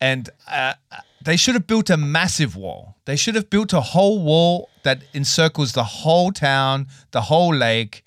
[0.00, 0.74] and uh,
[1.22, 2.96] they should have built a massive wall.
[3.04, 8.04] They should have built a whole wall that encircles the whole town, the whole lake,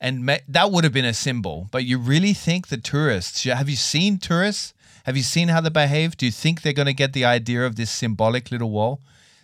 [0.00, 1.68] and ma- that would have been a symbol.
[1.70, 3.44] But you really think the tourists?
[3.44, 4.72] Have you seen tourists?
[5.04, 6.16] Have you seen how they behave?
[6.16, 9.00] Do you think they're going to get the idea of this symbolic little wall?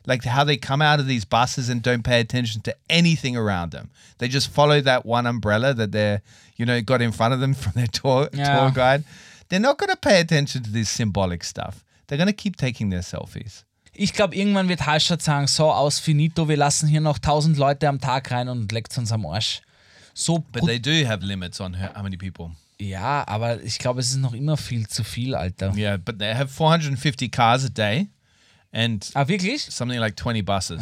[0.06, 3.70] Like how they come out of these buses and don't pay attention to anything around
[3.72, 3.90] them.
[4.16, 6.22] They just follow that one umbrella that they're,
[6.56, 8.58] you know, got in front of them from their tour, Yeah.
[8.60, 9.04] tour guide.
[9.50, 11.84] They're not going to pay attention to this symbolic stuff.
[12.10, 13.64] They're to keep taking their selfies.
[13.92, 17.88] Ich glaube, irgendwann wird Hallstatt sagen, so aus finito, wir lassen hier noch tausend Leute
[17.88, 19.62] am Tag rein und leckt uns am Arsch.
[20.14, 22.50] So But they do have limits on how many people.
[22.80, 25.72] ja, aber ich glaube, es ist noch immer viel zu viel, Alter.
[25.76, 28.08] Yeah, but they have 450 cars a day
[28.72, 29.62] and Ah, wirklich?
[29.62, 30.80] something like 20 buses.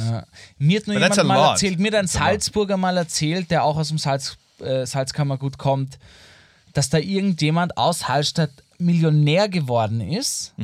[0.59, 1.51] Mir hat nur But jemand mal lot.
[1.53, 2.12] erzählt, mir hat ein That's.
[2.14, 5.99] Salzburger mal erzählt, der auch aus dem Salz, äh, Salzkammergut kommt,
[6.75, 10.55] dass da irgendjemand aus Hallstatt Millionär geworden ist,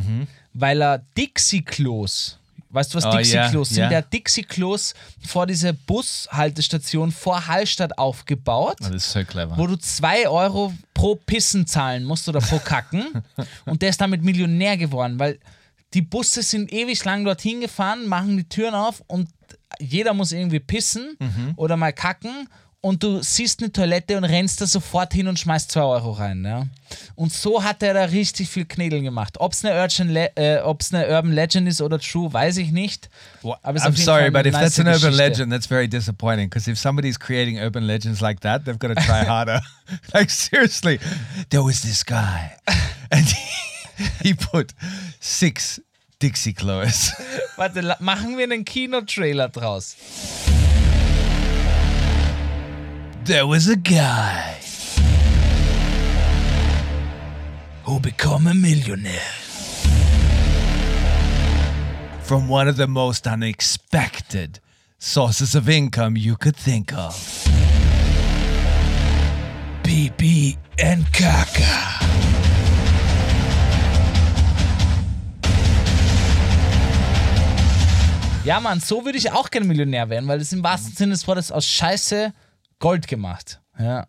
[0.54, 2.38] weil er Dixie-Klos,
[2.70, 3.10] weißt du, was Mhm.
[3.10, 3.82] Oh, Dixie-Klos ja, sind?
[3.82, 3.88] ja.
[3.90, 4.94] Der hat Dixie-Klos
[5.26, 8.76] vor dieser Bushaltestation vor Hallstatt aufgebaut.
[8.82, 9.56] Oh, that's so clever.
[9.56, 13.22] wo du 2 Euro pro Pissen zahlen musst oder pro Kacken.
[13.66, 15.38] und der ist damit Millionär geworden, weil
[15.92, 19.28] die Busse sind ewig lang dorthin gefahren, machen die Türen auf und
[19.78, 21.16] jeder muss irgendwie pissen
[21.56, 22.48] oder mal kacken.
[22.84, 26.44] Und du siehst eine Toilette und rennst da sofort hin und schmeißt 2 Euro rein.
[26.44, 26.66] Ja?
[27.14, 29.40] Und so hat er da richtig viel Knädel gemacht.
[29.40, 29.72] Ob es eine,
[30.36, 33.08] äh, eine Urban Legend ist oder True, weiß ich nicht.
[33.42, 35.16] Aber I'm sorry, but if that's an nice urban Geschichte.
[35.16, 36.50] legend, that's very disappointing.
[36.50, 39.62] Because if somebody's creating urban legends like that, they've got to try harder.
[40.12, 41.00] like seriously,
[41.48, 42.54] there was this guy,
[43.10, 44.74] and he, he put
[45.20, 45.80] six
[46.18, 47.14] Dixie Clothes.
[47.56, 49.96] Warte, machen wir einen Kinotrailer draus.
[53.24, 54.58] There was a guy
[57.84, 59.32] Who became a millionaire?
[62.22, 64.58] from one of the most unexpected
[64.98, 67.14] sources of income you could think of.
[69.82, 71.90] Pipi and Kaka.
[78.44, 81.26] Ja, Mann, so würde ich auch gerne Millionär werden, weil das im wahrsten Sinne des
[81.26, 82.32] Wortes aus Scheiße
[82.78, 83.60] Gold gemacht.
[83.78, 84.06] Ja,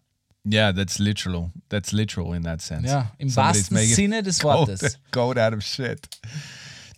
[0.47, 1.51] Yeah, that's literal.
[1.69, 2.87] That's literal in that sense.
[2.87, 4.99] ja im Somebody's wahrsten Sinne des gold, Wortes.
[5.11, 6.07] gold out of shit.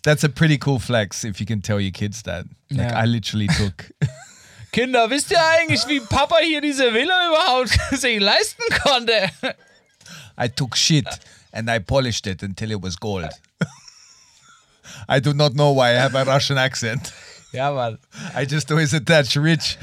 [0.02, 2.44] That's a pretty cool flex if you can tell your kids that.
[2.70, 3.02] Like Yeah.
[3.02, 3.90] I literally took
[4.72, 9.30] Kinder, wisst ihr eigentlich, wie Papa hier diese Villa überhaupt sich leisten konnte?
[10.36, 11.06] I took shit
[11.52, 13.30] and I polished it until it was gold.
[15.08, 17.14] I do not know why I have a Russian accent.
[17.52, 17.98] Ja, Mann.
[18.34, 19.78] I just always attach rich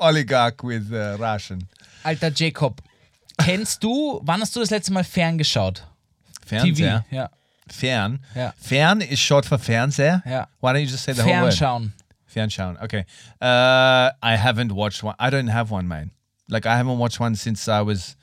[0.00, 1.68] oligarch with uh, Russian.
[2.04, 2.80] Alter Jacob,
[3.38, 5.82] kennst du, wann hast du das letzte Mal ferngeschaut?
[6.44, 7.04] Fernseher.
[7.10, 7.30] TV, ja.
[7.68, 8.20] Fern.
[8.34, 8.52] Ja.
[8.56, 10.22] Fern is short for Fernseher.
[10.24, 10.46] Ja.
[10.60, 11.52] Why don't you just say the whole word?
[11.52, 11.92] Fernschauen.
[12.26, 12.80] Fernschauen.
[12.82, 13.04] Okay.
[13.40, 15.16] Uh, I haven't watched one.
[15.18, 16.12] I don't have one, man.
[16.48, 18.16] Like I haven't watched one since I was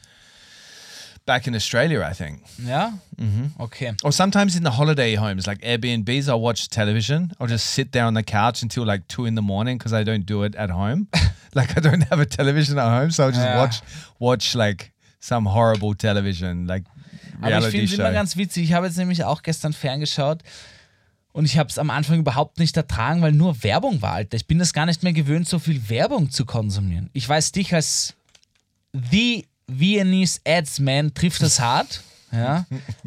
[1.26, 2.42] back in Australia, I think.
[2.66, 2.94] Ja?
[3.18, 3.52] Mhm.
[3.58, 3.94] Okay.
[4.04, 7.32] Or sometimes in the holiday homes, like Airbnbs, I'll watch television.
[7.40, 10.04] I'll just sit there on the couch until like two in the morning because I
[10.04, 11.08] don't do it at home.
[11.54, 13.58] like I don't have a television at home, so I'll just Yeah.
[13.62, 13.82] watch
[14.20, 16.84] watch like some horrible television, like
[17.42, 18.64] Aber ich reality finde es immer ganz witzig.
[18.66, 20.44] Ich habe jetzt nämlich auch gestern ferngeschaut
[21.32, 24.36] und ich habe es am Anfang überhaupt nicht ertragen, weil nur Werbung war, Alter.
[24.36, 27.10] Ich bin das gar nicht mehr gewöhnt, so viel Werbung zu konsumieren.
[27.14, 28.14] Ich weiß, dich als
[29.12, 32.65] The Viennese Ads Man trifft das hart, ja,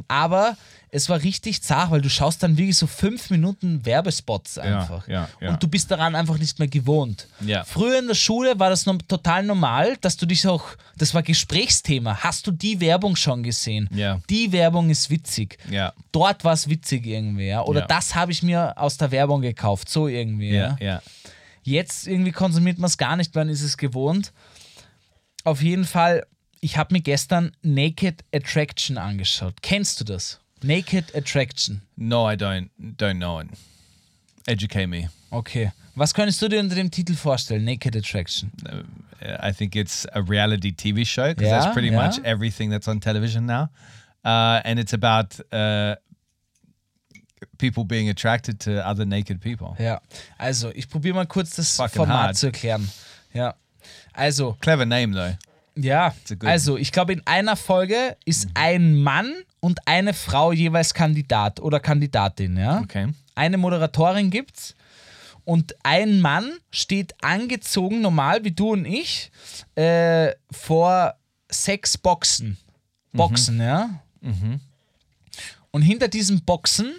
[0.09, 0.57] aber
[0.91, 5.07] es war richtig zart, weil du schaust dann wirklich so fünf Minuten Werbespots einfach.
[5.09, 5.51] ja, ja.
[5.51, 7.27] Und du bist daran einfach nicht mehr gewohnt.
[7.65, 10.65] Früher in der Schule war das total normal, dass du dich auch,
[10.97, 12.19] das war Gesprächsthema.
[12.23, 13.91] Hast du die Werbung schon gesehen?
[14.31, 15.59] Die Werbung ist witzig.
[16.13, 17.53] Dort war es witzig irgendwie.
[17.57, 20.55] Oder das habe ich mir aus der Werbung gekauft, so irgendwie.
[21.63, 24.33] Jetzt irgendwie konsumiert man es gar nicht, man ist es gewohnt.
[25.45, 26.25] Auf jeden Fall,
[26.67, 29.63] ich habe mir gestern Naked Attraction angeschaut.
[29.63, 30.41] Kennst du das?
[30.65, 31.81] Naked Attraction.
[31.95, 33.49] No, I don't don't know it.
[34.49, 35.09] Educate me.
[35.31, 35.71] Okay.
[35.95, 37.65] Was könntest du dir unter dem Titel vorstellen?
[37.65, 38.51] Naked Attraction.
[38.69, 38.83] Uh,
[39.41, 42.05] I think it's a reality TV show because Yeah, that's pretty yeah.
[42.05, 43.69] much everything that's on television now,
[44.25, 45.95] uh, and it's about uh,
[47.59, 49.77] people being attracted to other naked people.
[49.79, 50.01] Ja.
[50.37, 52.37] Also, ich probiere mal kurz das Fucking Format hard.
[52.37, 52.89] zu erklären.
[53.33, 53.55] Ja.
[54.13, 55.37] Also, Clever name though.
[55.77, 56.39] Ja, Mhm.
[56.49, 61.81] also ich glaube, in einer Folge ist ein Mann und eine Frau jeweils Kandidat oder
[61.81, 62.81] Kandidatin, ja.
[62.81, 63.09] Okay.
[63.35, 64.75] Eine Moderatorin gibt's
[65.45, 69.31] und ein Mann steht angezogen, normal wie du und ich,
[69.75, 71.15] äh, vor
[71.51, 72.57] sechs Boxen.
[73.13, 73.17] Mhm.
[73.19, 73.91] Boxen, ja.
[75.71, 76.93] Und hinter diesen Boxen,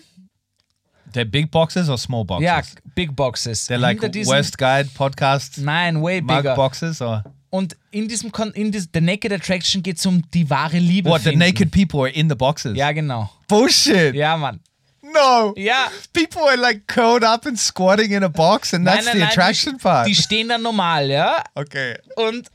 [1.13, 2.45] They're big boxes or small boxes?
[2.45, 2.61] ja,
[2.93, 3.67] Big Boxes.
[3.69, 6.53] They're like Worst Guide podcast Nein, way bigger.
[6.55, 10.49] boxes or Und in diesem, Kon in this, The Naked Attraction geht es um die
[10.49, 11.09] wahre Liebe.
[11.09, 11.21] what?
[11.21, 11.39] The finden.
[11.39, 12.75] naked people are in the boxes.
[12.75, 13.29] Ja, genau.
[13.47, 14.15] Bullshit.
[14.15, 14.59] Ja, Mann.
[15.01, 15.53] No.
[15.55, 15.89] Ja.
[16.11, 19.81] People are like curled up and squatting in a box, and that's the attraction die,
[19.81, 20.07] part.
[20.07, 21.43] Die stehen dann normal, ja.
[21.55, 21.97] okay.
[22.15, 22.49] Und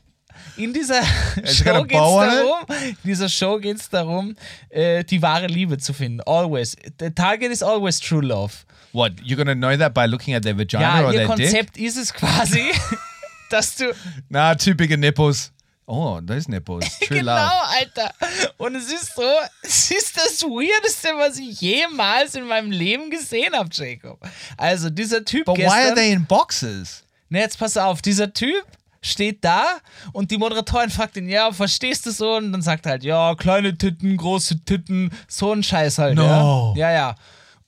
[0.55, 1.03] in dieser
[1.45, 4.35] Show geht es darum, in dieser Show geht's darum,
[4.69, 6.21] äh, die wahre Liebe zu finden.
[6.21, 6.75] Always.
[6.99, 8.53] The target is always true love.
[8.91, 9.13] What?
[9.23, 11.45] You're gonna know that by looking at their vagina Ja, or ihr their dick?
[11.47, 12.71] Konzept ist es quasi,
[13.53, 14.75] dass du.
[14.75, 15.51] Big of nipples.
[15.85, 16.85] Oh, those nipples.
[16.99, 17.51] True genau, love.
[17.79, 18.13] Alter.
[18.57, 19.23] Und es ist so,
[19.61, 24.19] es ist das Weirdeste, was ich jemals in meinem Leben gesehen habe, Jacob.
[24.55, 25.79] Also, dieser Typ But why gestern.
[25.79, 27.03] are they in boxes?
[27.29, 28.63] Ne, jetzt pass auf, dieser Typ
[29.01, 29.65] steht da
[30.13, 32.35] und die Moderatorin fragt ihn, ja, verstehst du so?
[32.37, 36.15] Und dann sagt er halt, ja, kleine Titten, große Titten, so ein Scheiß halt.
[36.15, 36.73] No.
[36.77, 36.93] Ja, ja.
[36.93, 37.15] ja.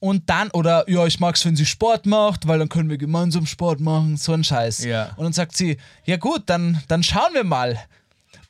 [0.06, 3.46] Und dann, oder ja, ich mag's, wenn sie Sport macht, weil dann können wir gemeinsam
[3.48, 4.84] Sport machen, so ein Scheiß.
[4.84, 5.10] Ja.
[5.18, 7.80] Und dann sagt sie, ja gut, dann, dann schauen wir mal.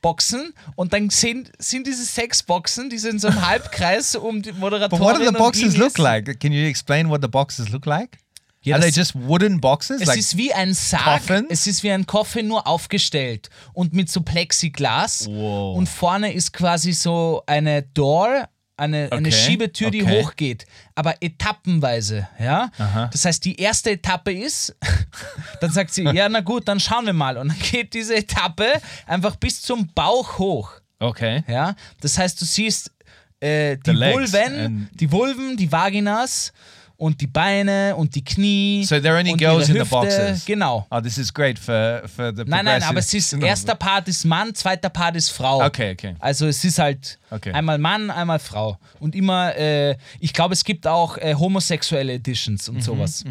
[0.02, 4.52] Boxen und dann sehen, sind diese sechs Boxen, die sind so im Halbkreis um die
[4.52, 5.04] But Moderatorin.
[5.04, 6.39] what do the boxes look like?
[6.39, 8.18] Can you explain what the boxes look like?
[8.62, 10.02] Ja, are they just wooden boxes?
[10.02, 11.48] Es like ist wie ein Sarg, Coffins?
[11.50, 15.78] es ist wie ein Coffin nur aufgestellt und mit so Plexiglas Wow.
[15.78, 20.24] und vorne ist quasi so eine Door, eine, eine Okay, Schiebetür, die okay.
[20.24, 22.70] hochgeht, aber etappenweise, ja.
[23.12, 24.76] Das heißt, die erste Etappe ist,
[25.62, 28.82] dann sagt sie, ja na gut, dann schauen wir mal und dann geht diese Etappe
[29.08, 30.72] einfach bis zum Bauch hoch.
[31.00, 31.44] okay.
[31.48, 32.92] Ja, das heißt, du siehst
[33.40, 36.52] äh, die Vulven, die Vulven, die Vaginas
[36.98, 38.84] und die Beine und die Knie.
[38.86, 40.46] So there are only girls in the boxes.
[40.46, 40.86] Genau.
[40.90, 44.24] Oh, this is great for for the Nein, nein, aber es ist erster Part ist
[44.26, 45.64] Mann, zweiter Part ist Frau.
[45.66, 46.16] Okay, okay.
[46.20, 47.52] Also es ist halt Okay.
[47.52, 49.56] einmal Mann, einmal Frau und immer.
[49.58, 53.24] Äh, ich glaube, es gibt auch äh, homosexuelle Editions Mhm, und sowas.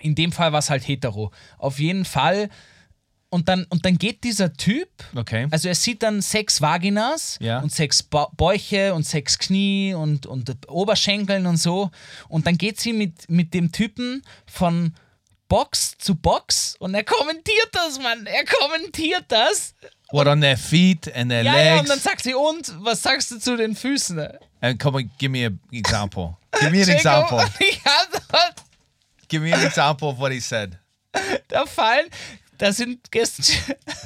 [0.00, 1.30] In dem Fall war es halt hetero.
[1.58, 2.48] Auf jeden Fall.
[3.32, 5.46] Und dann, und dann geht dieser Typ, Okay.
[5.52, 7.60] also er sieht dann sechs Vaginas Ja.
[7.60, 11.90] und sechs Ba- Bäuche und sechs Knie und, und Oberschenkeln und so.
[12.28, 14.94] Und dann geht sie mit, mit dem Typen von
[15.48, 18.26] Box zu Box und er kommentiert das, Mann.
[18.26, 19.74] Er kommentiert das.
[20.10, 21.88] What on their feet and their Ja, ja, und legs?
[21.90, 24.28] dann sagt sie, und was sagst du zu den Füßen?
[24.60, 26.36] and come on, give me an example.
[26.60, 27.44] Give me an example.
[29.28, 30.76] Give me an example of what he said.
[31.48, 32.06] da fallen,
[32.60, 33.56] da sind gestern.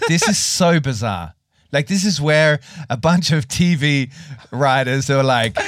[0.07, 1.35] This is so bizarre.
[1.73, 4.09] Like this is where a bunch of TV
[4.53, 5.59] writers are like,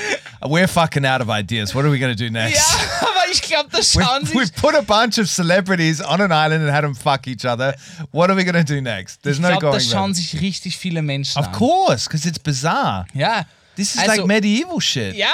[0.47, 1.75] we're fucking out of ideas.
[1.75, 2.55] What are we gonna do next?
[2.57, 6.21] Ja, aber ich glaube, da schauen We've, sich we've put a bunch of celebrities on
[6.21, 7.75] an island and had them fuck each other.
[8.13, 9.21] What are we gonna do next?
[9.25, 11.53] There's Ich no glaube, going das schauen sich richtig viele Menschen Of an.
[11.55, 13.05] course, because it's bizarre.
[13.13, 13.45] Ja.
[13.75, 15.17] This is Also- like medieval shit.
[15.17, 15.33] Ja,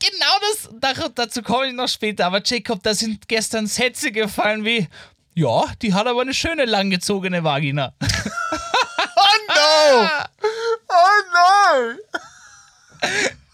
[0.00, 2.26] genau das, da- dazu komme ich noch später.
[2.26, 4.88] Aber Jacob, da sind gestern Sätze gefallen wie,
[5.34, 7.92] ja, die hat aber eine schöne langgezogene Vagina.
[9.48, 10.08] no!
[10.88, 11.98] Oh no!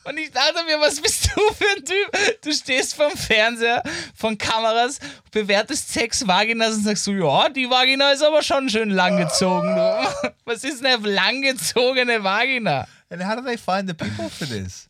[0.05, 2.43] Und ich dachte mir, was bist du für ein Typ?
[2.43, 3.83] Du stehst vorm Fernseher,
[4.14, 4.99] von Kameras,
[5.31, 9.75] bewertest sechs Vaginas und sagst so, ja, die Vagina ist aber schon schön langgezogen.
[9.75, 10.33] Du.
[10.45, 12.87] Was ist eine langgezogene Vagina?
[13.11, 14.88] And how do they find the people for this?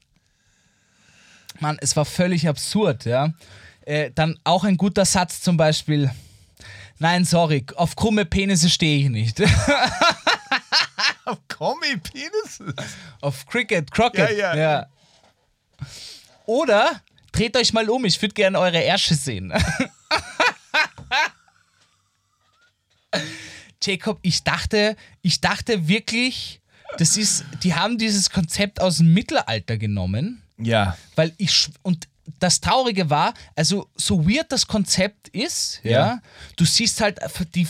[1.58, 3.30] Mann, es war völlig absurd, ja.
[3.84, 6.10] Äh, dann auch ein guter Satz zum Beispiel.
[7.00, 9.38] Nein, sorry, auf krumme Penisse stehe ich nicht.
[11.48, 12.74] Commie penises.
[13.20, 14.36] auf Cricket, Crockett.
[14.38, 14.86] Ja, ja.
[16.46, 17.00] Oder
[17.32, 19.52] dreht euch mal um, ich würde gerne eure Ärsche sehen.
[23.82, 26.60] Jacob, ich dachte, ich dachte wirklich,
[26.98, 30.98] das ist, die haben dieses Konzept aus dem Mittelalter genommen, Yeah.
[31.16, 32.06] weil ich und
[32.38, 36.18] das Traurige war, also so weird das Konzept ist, ja, Ja.
[36.56, 37.18] du siehst halt
[37.54, 37.66] die,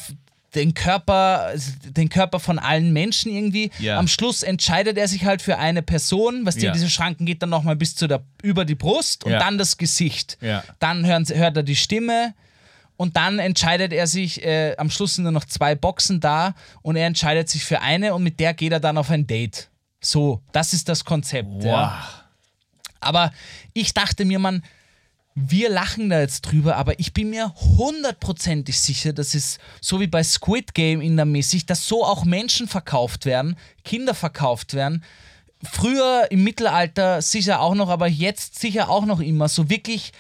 [0.55, 1.53] den Körper,
[1.85, 3.71] den Körper von allen Menschen irgendwie.
[3.79, 3.99] Ja.
[3.99, 6.73] Am Schluss entscheidet er sich halt für eine Person, was dir Ja.
[6.73, 9.39] diese Schranken geht dann nochmal bis zu der über die Brust und Ja.
[9.39, 10.39] dann das Gesicht.
[10.41, 10.65] Ja.
[10.81, 12.35] Dann hören, hört er die Stimme.
[12.97, 16.97] Und dann entscheidet er sich, äh, am Schluss sind nur noch zwei Boxen da und
[16.97, 19.71] er entscheidet sich für eine und mit der geht er dann auf ein Date.
[20.03, 21.49] So, das ist das Konzept.
[21.49, 21.93] Wow.
[23.01, 23.33] Aber
[23.73, 24.63] ich dachte mir, man,
[25.35, 30.07] wir lachen da jetzt drüber, aber ich bin mir hundertprozentig sicher, dass es so wie
[30.07, 35.05] bei Squid Game in der mäßig, dass so auch Menschen verkauft werden, Kinder verkauft werden.
[35.63, 39.49] Früher im Mittelalter sicher auch noch, aber jetzt sicher auch noch immer.
[39.49, 40.13] So wirklich,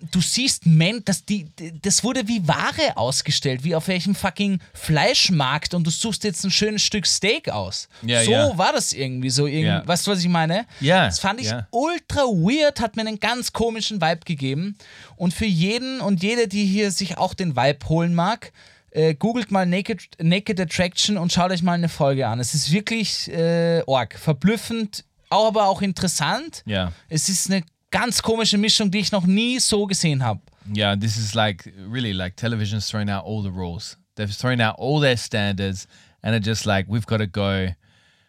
[0.00, 1.46] du siehst, Men, dass die,
[1.82, 6.50] das wurde wie Ware ausgestellt, wie auf welchem fucking Fleischmarkt und du suchst jetzt ein
[6.50, 7.88] schönes Stück Steak aus.
[8.02, 8.58] Ja, so ja.
[8.58, 9.46] war das irgendwie so.
[9.46, 9.86] Irgendwie, Ja.
[9.86, 10.66] Weißt du, was ich meine?
[10.80, 11.66] Ja, Das fand ich ja.
[11.70, 14.76] ultra weird, hat mir einen ganz komischen Vibe gegeben.
[15.16, 18.52] Und für jeden und jede, die hier sich auch den Vibe holen mag,
[18.90, 22.40] äh, googelt mal Naked, Naked Attraction und schaut euch mal eine Folge an.
[22.40, 26.62] Es ist wirklich äh, org, verblüffend, aber auch interessant.
[26.66, 26.92] Yeah.
[27.08, 30.40] Es ist eine ganz komische Mischung, die ich noch nie so gesehen habe.
[30.72, 33.96] Yeah, this is like really like television's throwing out all the rules.
[34.16, 35.86] They've thrown out all their standards
[36.20, 37.68] and they're just like, we've got to go.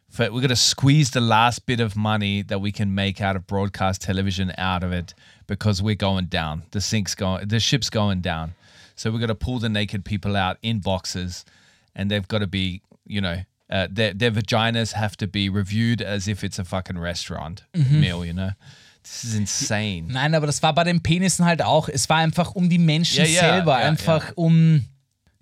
[0.07, 3.35] For, we're going to squeeze the last bit of money that we can make out
[3.35, 5.15] of broadcast television out of it
[5.47, 6.63] because we're going down.
[6.71, 8.53] The sink's going, the ship's going down.
[8.95, 11.43] So we're going to pull the naked people out in boxes
[11.95, 16.03] and they've got to be, you know, uh, their, their vaginas have to be reviewed
[16.03, 18.51] as if it's a fucking restaurant meal, you know?
[19.05, 20.05] This is insane.
[20.07, 21.87] Nein, aber das war bei den Penissen halt auch.
[21.89, 24.83] Es war einfach um die Menschen Ja, ja, selber, ja, einfach um.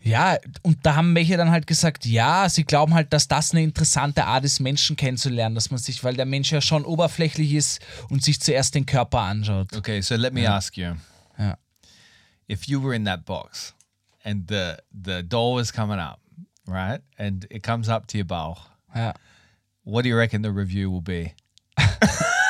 [0.01, 3.63] Ja, und da haben welche dann halt gesagt, ja, sie glauben halt, dass das eine
[3.63, 7.79] interessante Art ist, Menschen kennenzulernen, dass man sich, weil der Mensch ja schon oberflächlich ist
[8.09, 9.73] und sich zuerst den Körper anschaut.
[9.73, 10.95] Okay, so let me ask you.
[11.39, 11.57] Ja.
[12.51, 13.73] If you were in that box
[14.25, 16.19] and the the doll is coming up,
[16.67, 17.01] right?
[17.17, 19.13] And it comes up to your bauch, Ja.
[19.85, 21.31] what do you reckon the review will be?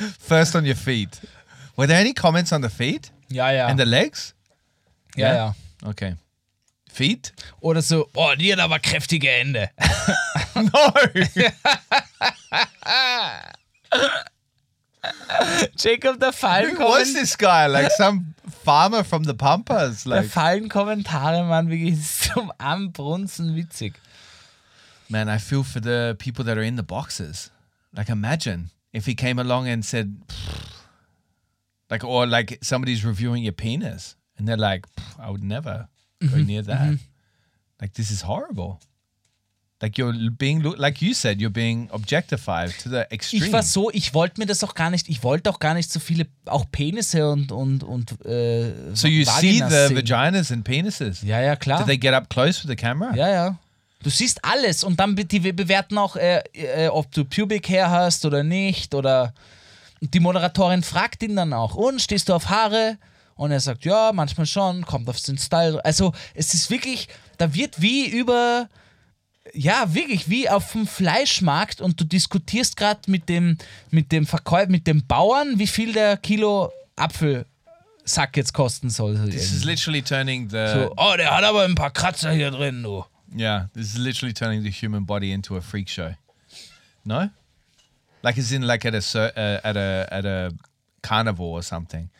[0.18, 1.20] First on your feet.
[1.76, 3.66] Were there any comments on the feet Ja, ja.
[3.68, 4.34] and the legs?
[5.16, 5.54] ja, ja.
[5.84, 6.14] Okay.
[6.92, 7.32] Feet?
[7.60, 9.70] Oder so, oh, die hat aber kräftige Hände.
[10.54, 10.92] No.
[15.76, 17.66] Jacob, da fallen, Who was this guy?
[17.66, 18.34] Like some
[18.64, 20.04] farmer from the Pampas?
[20.04, 23.94] da Like, fallen Kommentare, Mann, wirklich zum Anbrunzen witzig.
[25.08, 27.50] man, I feel for the people that are in the boxes.
[27.96, 30.16] Like, imagine if he came along and said,
[31.90, 34.86] like, or like somebody's reviewing your penis and they're like,
[35.18, 35.88] I would never
[36.20, 36.46] go mm-hmm.
[36.46, 36.80] near that.
[36.80, 36.94] Mm-hmm.
[37.80, 38.80] Like, this is horrible.
[39.82, 43.44] Like, you're being, like you said, you're being objectified to the extreme.
[43.44, 45.90] Ich war so, ich wollte mir das auch gar nicht, ich wollte auch gar nicht
[45.90, 49.96] so viele, auch Penisse und, und, und äh, so you see the sehen.
[49.96, 51.22] vaginas and penises.
[51.22, 51.78] Ja, ja, klar.
[51.78, 53.14] Did they get up close with the camera?
[53.16, 53.58] Ja, ja.
[54.02, 57.90] Du siehst alles und dann die wir bewerten auch, äh, äh, ob du Pubic Hair
[57.90, 59.34] hast oder nicht oder
[60.00, 62.96] und die Moderatorin fragt ihn dann auch, und stehst du auf Haare?
[63.34, 65.82] Und er sagt, ja, manchmal schon, kommt auf den Style.
[65.84, 67.08] Also es ist wirklich,
[67.38, 68.68] da wird wie über,
[69.54, 73.56] ja, wirklich wie auf dem Fleischmarkt und du diskutierst gerade mit dem,
[73.90, 79.18] mit dem Verkäufer, mit dem Bauern, wie viel der Kilo Apfelsack jetzt kosten soll.
[79.30, 82.82] This is literally turning the so, oh, der hat aber ein paar Kratzer hier drin,
[82.82, 83.04] du.
[83.34, 86.14] Yeah, this is literally turning the human body into a freak show.
[87.04, 87.30] No,
[88.22, 90.54] like it's in like at a uh, at a at a
[91.02, 92.10] carnival or something,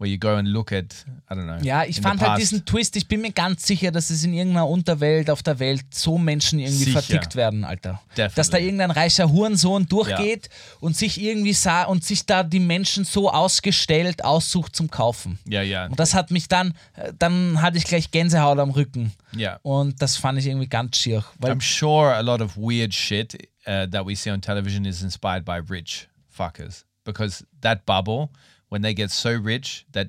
[0.00, 1.62] where you go and look at, I don't know.
[1.62, 4.66] Ja, ich fand halt diesen Twist, ich bin mir ganz sicher, dass es in irgendeiner
[4.66, 7.02] Unterwelt auf der Welt so Menschen irgendwie Sicher.
[7.02, 8.00] vertickt werden, Alter.
[8.16, 8.34] Definitely.
[8.34, 10.48] Dass da irgendein reicher Hurensohn durchgeht
[10.80, 15.38] und sich irgendwie sah und sich da die Menschen so ausgestellt aussucht zum Kaufen.
[15.46, 15.86] Yeah, yeah.
[15.86, 16.72] Und das hat mich dann,
[17.18, 19.12] dann hatte ich gleich Gänsehaut am Rücken.
[19.36, 19.60] Yeah.
[19.62, 21.22] Und das fand ich irgendwie ganz schier.
[21.42, 23.34] I'm sure a lot of weird shit
[23.66, 28.30] uh, that we see on television is inspired by rich fuckers because that bubble,
[28.70, 30.08] when they get so rich that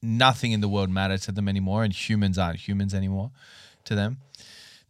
[0.00, 3.30] nothing in the world matters to them anymore and humans aren't humans anymore
[3.84, 4.18] to them,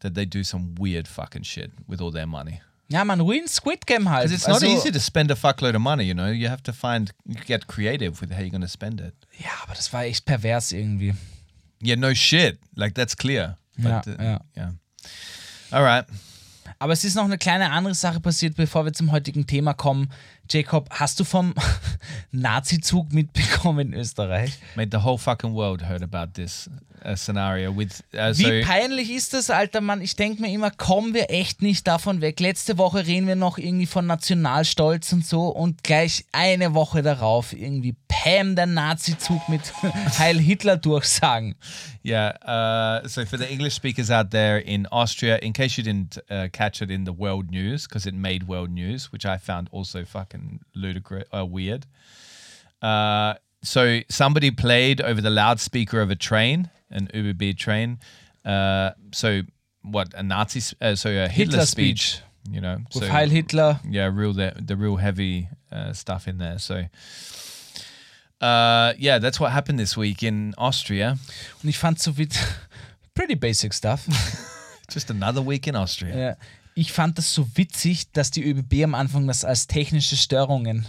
[0.00, 2.60] that they do some weird fucking shit with all their money.
[2.90, 4.22] ja, man ruint Squid Game halt.
[4.24, 6.30] Because it's not Also- easy to spend a fuckload of money, you know.
[6.30, 7.12] You have to find,
[7.46, 9.14] get creative with how you're going to spend it.
[9.38, 11.14] Ja, aber das war echt pervers irgendwie.
[11.82, 12.58] Yeah, no shit.
[12.76, 13.56] Like that's clear.
[13.78, 14.38] Yeah, uh, yeah.
[14.56, 14.70] yeah.
[15.70, 16.04] All right.
[16.80, 20.08] Aber es ist noch eine kleine andere Sache passiert, bevor wir zum heutigen Thema kommen.
[20.50, 21.54] Jacob, hast du vom
[22.32, 24.58] Nazizug mitbekommen in Österreich?
[24.76, 26.70] Made the whole fucking world heard about this
[27.04, 28.02] uh, scenario with.
[28.14, 30.00] Uh, so Wie peinlich ist das, alter Mann?
[30.00, 32.40] Ich denke mir immer, kommen wir echt nicht davon weg.
[32.40, 37.52] Letzte Woche reden wir noch irgendwie von Nationalstolz und so und gleich eine Woche darauf
[37.52, 39.60] irgendwie Pam, der Nazizug mit
[40.18, 41.54] Heil Hitler durchsagen.
[42.04, 42.34] Yeah.
[42.42, 46.48] Uh, so for the English speakers out there in Austria, in case you didn't uh,
[46.50, 50.04] catch it in the world news, because it made world news, which I found also
[50.04, 50.37] fucking
[50.74, 51.86] ludicrous, uh, weird.
[52.82, 57.98] Uh, so somebody played over the loudspeaker of a train, an ÖBB train.
[58.44, 59.42] Uh, so
[59.82, 62.22] what a Nazi, uh, so a Hitler, Hitler speech, speech.
[62.50, 63.80] You know, With so Heil Hitler.
[63.88, 66.58] yeah, real the, the real heavy uh, stuff in there.
[66.58, 66.84] So.
[68.40, 71.18] Uh, yeah, that's what happened this week in Austria.
[71.62, 72.28] Und ich fand so wie
[73.14, 74.06] pretty basic stuff.
[74.88, 76.16] Just another week in Austria.
[76.16, 76.34] Ja,
[76.78, 80.86] ich fand das so witzig, dass die ÖBB am Anfang das als technische Störungen,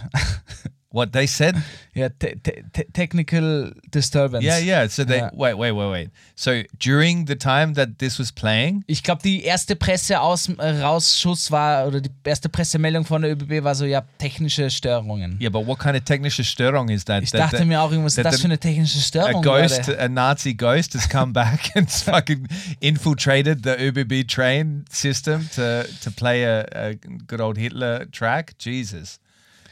[0.92, 1.54] What they said?
[1.92, 4.44] Yeah, te te te technical disturbance.
[4.44, 4.88] Yeah, yeah.
[4.88, 5.30] So they Yeah.
[5.34, 6.10] wait, wait, wait, wait.
[6.36, 11.86] So during the time that this was playing, Ich glaube, die erste Presseausschuss äh, war,
[11.88, 15.36] oder die erste Pressemeldung von der ÖBB war so, ja, technische Störungen.
[15.40, 17.22] yeah, but what kind of technische Störung is that?
[17.24, 19.86] Ich That- dachte that mir auch, was ist that das für eine technische a ghost,
[19.88, 20.00] Leute?
[20.00, 22.46] a Nazi ghost, has come back and fucking
[22.80, 26.94] infiltrated the ÖBB train system to to play a, a
[27.26, 28.56] good old Hitler track.
[28.58, 29.18] Jesus,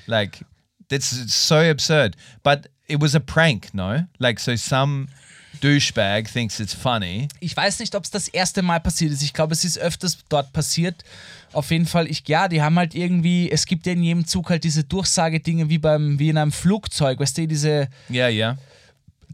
[0.07, 0.41] like
[0.89, 2.16] that's so absurd.
[2.43, 4.07] But it was a prank, no?
[4.18, 5.09] Like so, some
[5.61, 7.28] douchebag thinks it's funny.
[7.41, 9.22] Ich weiß nicht, ob es das erste Mal passiert ist.
[9.22, 11.05] Ich glaube, es ist öfters dort passiert.
[11.53, 14.51] Auf jeden Fall, ich, ja, die haben halt irgendwie, es gibt ja in jedem Zug
[14.51, 18.59] halt diese Durchsagedinge wie beim, wie in einem Flugzeug, weißt du, diese Yeah, yeah.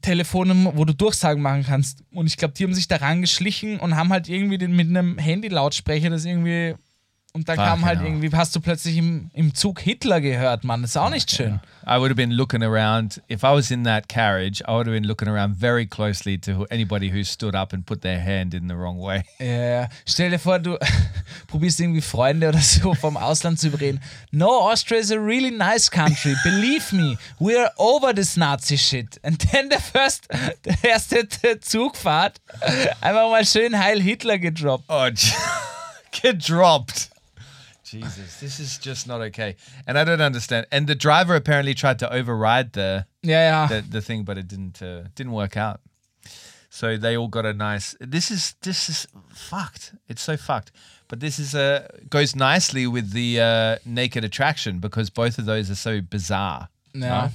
[0.00, 2.02] Telefone, wo du Durchsagen machen kannst.
[2.12, 5.18] Und ich glaube, die haben sich da rangeschlichen und haben halt irgendwie den, mit einem
[5.18, 6.74] Handy-Lautsprecher das irgendwie.
[7.36, 8.06] Und dann kam Fucking halt hell.
[8.06, 10.82] irgendwie, hast du plötzlich im, im Zug Hitler gehört, Mann.
[10.82, 11.58] Das ist auch nicht schön.
[11.84, 14.62] I would have been looking around if I was in that carriage.
[14.68, 18.02] I would have been looking around very closely to anybody who stood up and put
[18.02, 19.24] their hand in the wrong way.
[19.40, 20.78] Ja, stell dir vor, du
[21.48, 24.00] probierst irgendwie Freunde oder so vom Ausland zu überreden.
[24.30, 26.36] No, Austria is a really nice country.
[26.44, 29.18] Believe me, we are over this Nazi shit.
[29.24, 30.28] And then the first,
[30.64, 31.26] der erste
[31.60, 32.40] Zugfahrt,
[33.00, 34.84] einfach mal schön Heil Hitler gedroppt.
[34.86, 35.08] Oh,
[36.12, 37.10] get dropped.
[38.00, 39.56] Jesus, this is just not okay.
[39.86, 40.66] And I don't understand.
[40.70, 43.66] And the driver apparently tried to override the yeah, ja.
[43.68, 45.80] the, the thing, but it didn't uh, didn't work out.
[46.70, 47.96] So they all got a nice.
[48.00, 49.94] This is this is fucked.
[50.08, 50.72] It's so fucked.
[51.08, 55.70] But this is uh, goes nicely with the uh, naked attraction because both of those
[55.70, 56.68] are so bizarre.
[56.92, 57.30] Ja.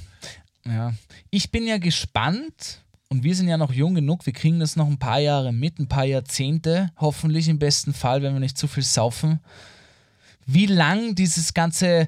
[0.66, 0.72] no?
[0.72, 0.94] ja.
[1.30, 2.82] Ich bin ja gespannt.
[3.12, 5.80] Und wir sind ja noch jung genug, wir kriegen das noch ein paar Jahre mit,
[5.80, 9.40] ein paar Jahrzehnte, hoffentlich im besten Fall, wenn wir nicht zu viel saufen.
[10.52, 12.08] Wie lang dieses ganze,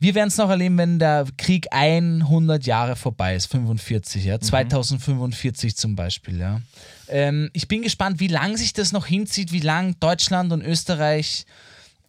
[0.00, 5.76] wir werden es noch erleben, wenn der Krieg 100 Jahre vorbei ist, 45, ja, 2045
[5.76, 6.60] zum Beispiel, ja.
[7.08, 11.46] Ähm, ich bin gespannt, wie lang sich das noch hinzieht, wie lang Deutschland und Österreich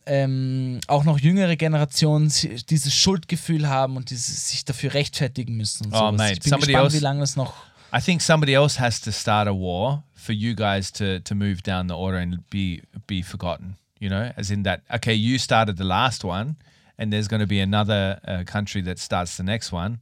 [0.08, 2.32] ähm, auch noch jüngere Generationen
[2.70, 5.88] dieses Schuldgefühl haben und dieses, sich dafür rechtfertigen müssen.
[5.92, 6.18] Oh, sowas.
[6.18, 7.54] mate, ich bin somebody gespannt, else- wie lange das noch.
[7.96, 11.62] I think somebody else has to start a war for you guys to to move
[11.62, 13.78] down the order and be be forgotten.
[14.00, 14.82] You know, as in that.
[14.96, 16.56] Okay, you started the last one,
[16.98, 20.00] and there's going to be another uh, country that starts the next one,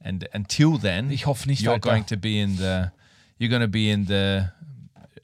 [0.00, 1.88] and until then, Ich hoffe nicht, you're Alter.
[1.90, 2.90] going to be in the
[3.38, 4.50] you're going to be in the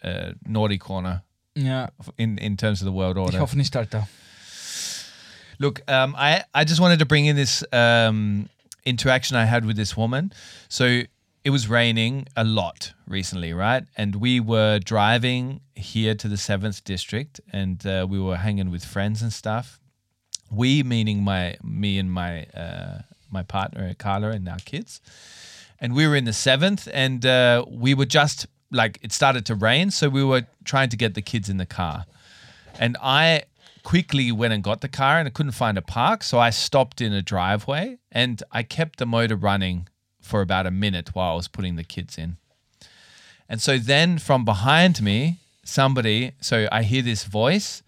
[0.04, 1.22] uh, naughty corner
[1.54, 1.88] Yeah.
[2.16, 3.38] in in terms of the world ich order.
[3.38, 4.06] hoffe nicht, Alter.
[5.58, 8.48] Look, um, I I just wanted to bring in this um,
[8.84, 10.32] interaction I had with this woman.
[10.68, 11.02] So
[11.44, 13.84] it was raining a lot recently, right?
[13.96, 18.84] And we were driving here to the seventh district, and uh, we were hanging with
[18.84, 19.80] friends and stuff.
[20.50, 25.00] We meaning my me and my uh, my partner Carla and our kids.
[25.80, 29.54] and we were in the seventh, and uh, we were just like it started to
[29.54, 32.06] rain, so we were trying to get the kids in the car,
[32.78, 33.44] and I
[33.82, 37.00] quickly went and got the car and I couldn't find a park, so I stopped
[37.00, 39.88] in a driveway and I kept the motor running
[40.32, 42.38] for about a minute while I was putting the kids in.
[43.50, 47.82] And so then from behind me, somebody, so I hear this voice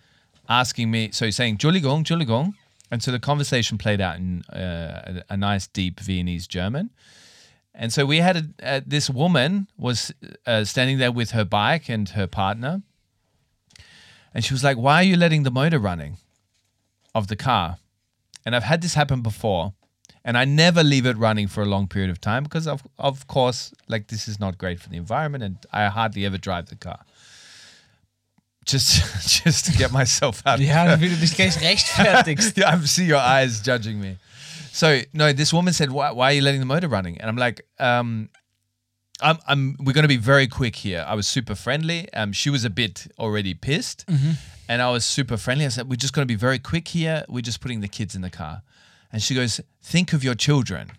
[0.47, 2.53] asking me, so saying, Juligong, Juligong.
[2.91, 6.91] And so the conversation played out in uh, a, a nice, deep Viennese German.
[7.75, 10.13] And so we had a, uh, this woman was
[10.47, 12.83] uh, standing there with her bike and her partner.
[14.35, 16.19] And she was like, Why are you letting the motor running
[17.15, 17.79] of the car?
[18.45, 19.73] And I've had this happen before.
[20.25, 23.27] And I never leave it running for a long period of time because, of, of
[23.27, 26.77] course, like this is not great for the environment and I hardly ever drive the
[26.77, 27.01] car.
[28.65, 29.03] Just,
[29.45, 30.61] just to get myself out.
[30.61, 32.57] Ja, wie du dich gleich rechtfertigst.
[32.57, 34.17] yeah, I see your eyes judging me.
[34.73, 37.37] So no, this woman said, "Why, why are you letting the motor running?" And I'm
[37.37, 38.31] like, um,
[39.21, 39.77] "I'm, I'm.
[39.79, 42.09] We're going to be very quick here." I was super friendly.
[42.15, 44.05] Um, she was a bit already pissed,
[44.69, 45.67] and I was super friendly.
[45.67, 47.25] I said, "We're just going to be very quick here.
[47.29, 48.63] We're just putting the kids in the car."
[49.15, 50.91] And she goes, "Think of your children."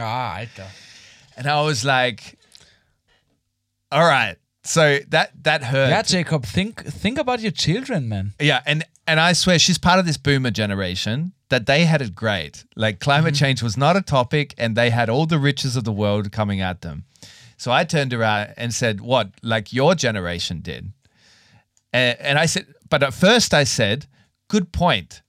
[0.00, 0.66] Ah, Alter.
[1.36, 2.36] And I was like,
[3.92, 5.90] "All right." So that that hurt.
[5.90, 8.32] Ja, Jacob, think, think about your children, man.
[8.40, 12.14] Yeah, and and I swear she's part of this boomer generation that they had it
[12.14, 12.64] great.
[12.74, 15.92] Like climate change was not a topic, and they had all the riches of the
[15.92, 17.04] world coming at them.
[17.56, 19.30] So I turned around and said, "What?
[19.42, 20.92] Like your generation did?"
[21.92, 24.06] And, and I said, but at first I said,
[24.48, 25.22] "Good point,"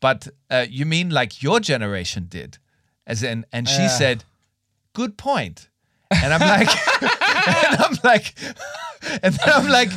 [0.00, 2.58] but uh, you mean like your generation did?
[3.06, 4.24] As in, and she said,
[4.92, 5.68] "Good point,"
[6.10, 6.68] and I'm like,
[7.02, 8.34] and I'm like,
[9.22, 9.90] and then I'm like,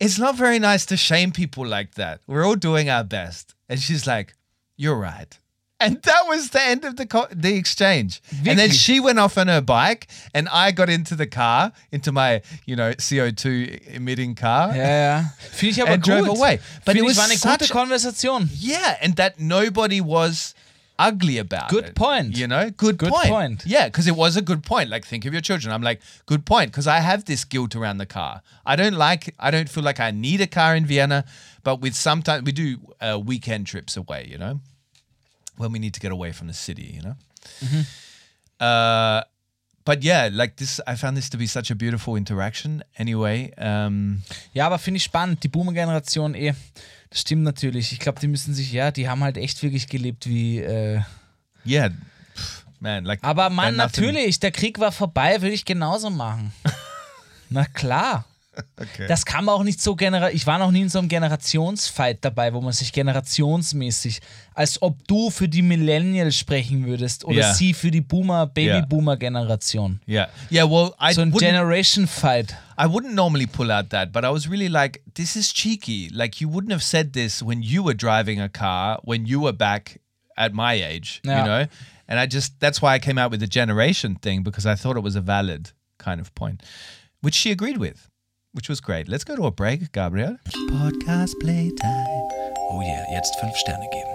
[0.00, 2.20] it's not very nice to shame people like that.
[2.26, 3.54] We're all doing our best.
[3.68, 4.34] And she's like,
[4.76, 5.38] you're right.
[5.86, 8.20] And that was the end of the co- the exchange.
[8.46, 12.12] And then she went off on her bike, and I got into the car, into
[12.12, 14.74] my you know CO2 emitting car.
[14.74, 15.24] Ja, ja.
[15.52, 16.24] Finde ich aber And gut.
[16.24, 16.58] drove away.
[16.84, 18.48] But it was eine such gute a- Konversation.
[18.58, 20.54] Yeah, and that nobody was
[20.96, 21.94] ugly about Good it.
[21.96, 22.36] point.
[22.36, 23.28] You know, good, Good point.
[23.28, 23.62] point.
[23.66, 24.90] Yeah, because it was a good point.
[24.90, 25.74] Like, think of your children.
[25.74, 26.70] I'm like, good point.
[26.70, 28.42] Because I have this guilt around the car.
[28.64, 29.34] I don't like.
[29.40, 31.24] I don't feel like I need a car in Vienna.
[31.64, 34.28] But with sometimes we do uh, weekend trips away.
[34.30, 34.60] You know,
[35.56, 36.94] when we need to get away from the city.
[36.96, 37.16] You know.
[38.60, 39.22] Uh,
[39.84, 42.82] but yeah, like this, I found this to be such a beautiful interaction.
[42.98, 44.22] Anyway, um,
[44.54, 45.42] Ja, aber finde ich spannend.
[45.42, 46.54] Die Boomer-Generation, eh,
[47.10, 47.92] das stimmt natürlich.
[47.92, 50.60] Ich glaube, die müssen sich, ja, die haben halt echt wirklich gelebt wie.
[50.60, 51.00] Äh
[51.66, 51.90] yeah,
[52.34, 53.22] pff, man, like.
[53.22, 56.52] aber Mann, nothing- natürlich, der Krieg war vorbei, würde ich genauso machen.
[57.50, 58.24] Na klar.
[58.76, 59.06] Okay.
[59.08, 62.52] Das kam auch nicht so genera Ich war noch nie in so einem Generationsfight dabei,
[62.54, 64.20] wo man sich generationsmäßig,
[64.54, 67.54] als ob du für die Millennials sprechen würdest oder Ja.
[67.54, 70.00] sie für die Boomer, Baby-Boomer-Generation.
[70.08, 70.64] Yeah, yeah.
[70.68, 72.54] Well, I So ein Generation Fight.
[72.78, 76.08] I wouldn't normally pull out that, but I was really like, this is cheeky.
[76.12, 79.52] Like, you wouldn't have said this when you were driving a car, when you were
[79.56, 80.00] back
[80.36, 81.38] at my age, Yeah.
[81.40, 81.66] you know?
[82.08, 84.96] And I just, that's why I came out with the generation thing because I thought
[84.96, 86.62] it was a valid kind of point,
[87.22, 88.10] which she agreed with,
[88.54, 89.08] which was great.
[89.08, 90.38] Let's go to a break, Gabriel.
[90.70, 92.28] Podcast playtime.
[92.70, 94.14] Oh yeah, jetzt fünf Sterne geben.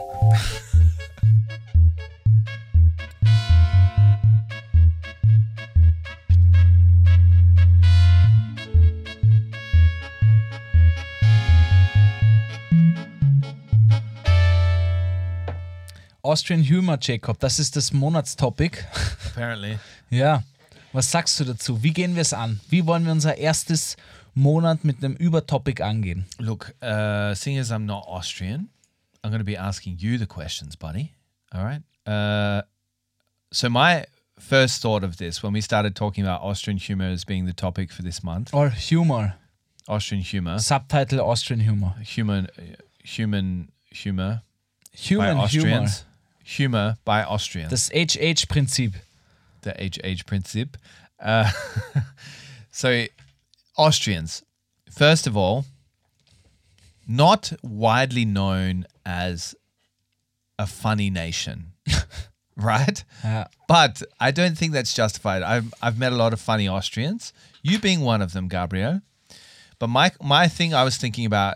[16.22, 18.86] Austrian Humor, Jacob, das ist das Monatstopic.
[19.32, 19.78] Apparently.
[20.12, 20.42] Ja.
[20.92, 21.84] Was sagst du dazu?
[21.84, 22.60] Wie gehen wir es an?
[22.68, 23.96] Wie wollen wir unser erstes
[24.40, 26.26] Monat mit einem Übertopic angehen?
[26.40, 28.70] Look, uh, seeing as I'm not Austrian,
[29.24, 31.14] I'm going to be asking you the questions, buddy.
[31.54, 31.82] All right.
[32.06, 32.62] Uh,
[33.52, 34.06] so my
[34.40, 37.92] first thought of this when we started talking about Austrian humor as being the topic
[37.92, 39.34] for this month, Or Humor.
[39.88, 41.96] Austrian humor, Subtitle Austrian Humor.
[42.02, 42.48] human,
[43.04, 44.42] human humor
[44.94, 45.44] by Human Humor.
[45.44, 46.04] Austrians,
[46.44, 47.70] humor by Austrians.
[47.72, 48.94] Das HH-Prinzip.
[49.62, 50.78] the HH Prinzip.
[51.20, 51.50] Uh,
[52.72, 53.06] so,
[53.80, 54.44] Austrians,
[54.92, 55.64] first of all,
[57.08, 59.56] not widely known as
[60.60, 61.72] a funny nation,
[62.58, 63.06] right?
[63.24, 63.46] Ja.
[63.70, 65.44] But I don't think that's justified.
[65.44, 67.32] I've, I've met a lot of funny Austrians,
[67.64, 69.00] you being one of them, Gabriel.
[69.80, 71.56] But my, my thing I was thinking about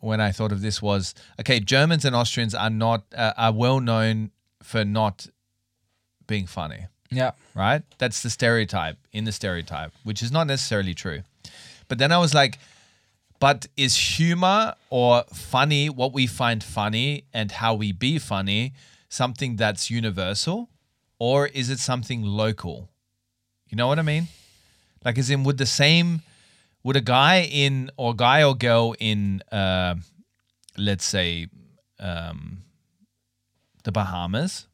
[0.00, 3.78] when I thought of this was okay, Germans and Austrians are not uh, are well
[3.78, 4.32] known
[4.64, 5.28] for not
[6.26, 7.32] being funny Ja.
[7.54, 7.82] right?
[7.98, 11.22] That's the stereotype in the stereotype, which is not necessarily true.
[11.88, 12.58] But then I was like,
[13.40, 18.74] but is humor or funny, what we find funny and how we be funny,
[19.08, 20.68] something that's universal?
[21.18, 22.88] Or is it something local
[23.68, 24.28] You know what I mean?
[25.04, 26.22] Like, as in, would the same,
[26.82, 29.94] would a guy in, or guy or girl in, uh,
[30.76, 31.46] let's say,
[31.98, 32.62] um,
[33.84, 34.66] the Bahamas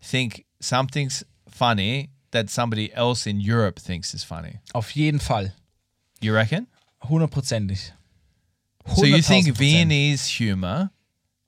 [0.00, 4.60] think something's funny that somebody else in Europe thinks is funny?
[4.72, 5.52] Auf jeden Fall.
[6.20, 6.66] You reckon?
[7.02, 7.92] Hundertprozentig.
[8.86, 9.58] So you think 100.000%.
[9.58, 10.90] Viennese humor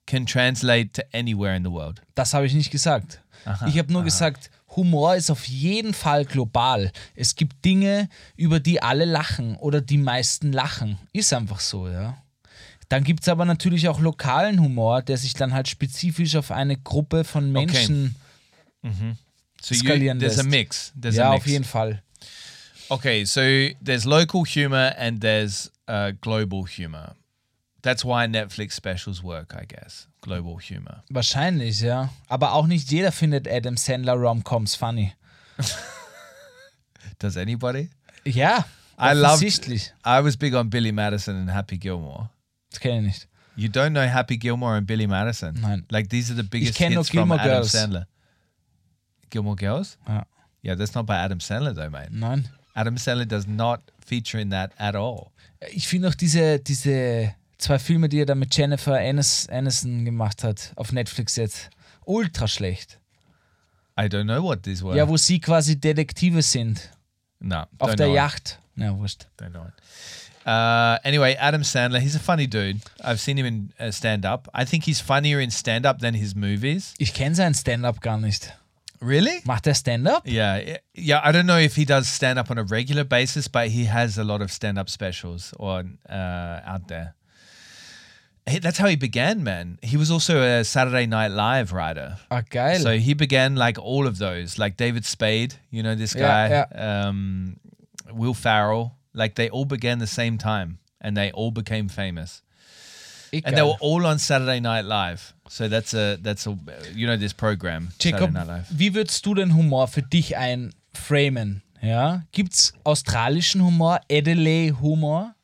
[0.07, 2.02] can translate to anywhere in the world?
[2.14, 3.20] Das habe ich nicht gesagt.
[3.66, 6.90] ich habe nur gesagt, Humor ist auf jeden Fall global.
[7.14, 10.98] Es gibt Dinge, über die alle lachen oder die meisten lachen.
[11.12, 12.18] Ist einfach so, ja.
[12.88, 16.76] Dann gibt es aber natürlich auch lokalen Humor, der sich dann halt spezifisch auf eine
[16.76, 18.16] Gruppe von Menschen.
[19.65, 20.93] So you, Skalieren there's a mix.
[20.95, 21.53] There's ja, a auf mix.
[21.53, 22.03] jeden Fall.
[22.91, 27.15] Okay, so there's local humor and there's uh, global humor.
[27.81, 30.07] That's why Netflix specials work, I guess.
[30.21, 31.03] Global humor.
[31.11, 32.11] Wahrscheinlich, ja.
[32.29, 35.15] Aber auch nicht jeder findet Adam Sandler Rom-Coms funny.
[37.19, 37.89] Does anybody?
[38.27, 38.67] Ja,
[38.99, 39.37] I loved.
[39.37, 39.93] offensichtlich.
[40.05, 42.29] I was big on Billy Madison and Happy Gilmore.
[42.71, 43.29] Das kenne ich nicht.
[43.57, 45.59] You don't know Happy Gilmore and Billy Madison?
[45.61, 45.87] Nein.
[45.91, 47.73] Like these are the biggest hits from Gilmore Adam Girls.
[47.73, 48.07] Sandler.
[49.31, 49.99] Gilmore Girls?
[50.07, 50.27] Ja.
[50.62, 52.09] Yeah, that's not by Adam Sandler though, mate.
[52.11, 52.49] Nein.
[52.75, 55.31] Adam Sandler does not feature in that at all.
[55.72, 60.43] Ich finde auch diese, diese zwei Filme, die er da mit Jennifer Anis, Aniston gemacht
[60.45, 61.70] hat, auf Netflix jetzt,
[62.05, 62.99] ultra schlecht.
[63.99, 64.97] I don't know what these were.
[64.97, 66.91] Ja, wo sie quasi Detektive sind.
[67.41, 68.09] no, Auf don't der.
[68.09, 68.59] Yacht.
[68.77, 69.27] Ja, wurscht.
[69.39, 69.72] Don't know it.
[70.47, 72.81] Uh, anyway, Adam Sandler, he's a funny dude.
[73.03, 74.49] I've seen him in uh, stand up.
[74.53, 76.93] I think he's funnier in stand up than his movies.
[76.99, 78.53] Ich kenne seinen Stand-up gar nicht.
[79.01, 79.40] Really?
[79.45, 80.22] Macht er Stand-up?
[80.26, 81.20] Yeah, yeah, yeah.
[81.22, 84.16] I don't know if he does stand up on a regular basis, but he has
[84.18, 87.14] a lot of stand up specials on uh, out there.
[88.49, 89.78] He- That's how he began, man.
[89.82, 92.18] He was also a Saturday Night Live writer.
[92.30, 92.78] Okay.
[92.78, 97.07] So he began like all of those, like David Spade, you know this Yeah, guy,
[97.09, 97.59] Um,
[98.12, 98.97] Will Farrell.
[99.12, 102.42] Like they all began the same time, and they all became famous,
[103.32, 105.34] Ich and they were all on Saturday Night Live.
[105.49, 106.57] So that's a that's a
[106.95, 108.66] you know this program Jacob, Saturday Night Live.
[108.70, 111.62] wie würdest du den Humor für dich einframen?
[111.82, 112.22] Ja?
[112.32, 115.34] Gibt es australischen Humor, Adelaide-Humor?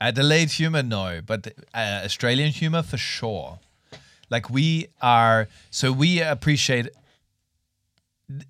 [0.00, 3.58] Adelaide humor, no, but uh, Australian humor for sure.
[4.28, 6.88] Like we are, so we appreciate.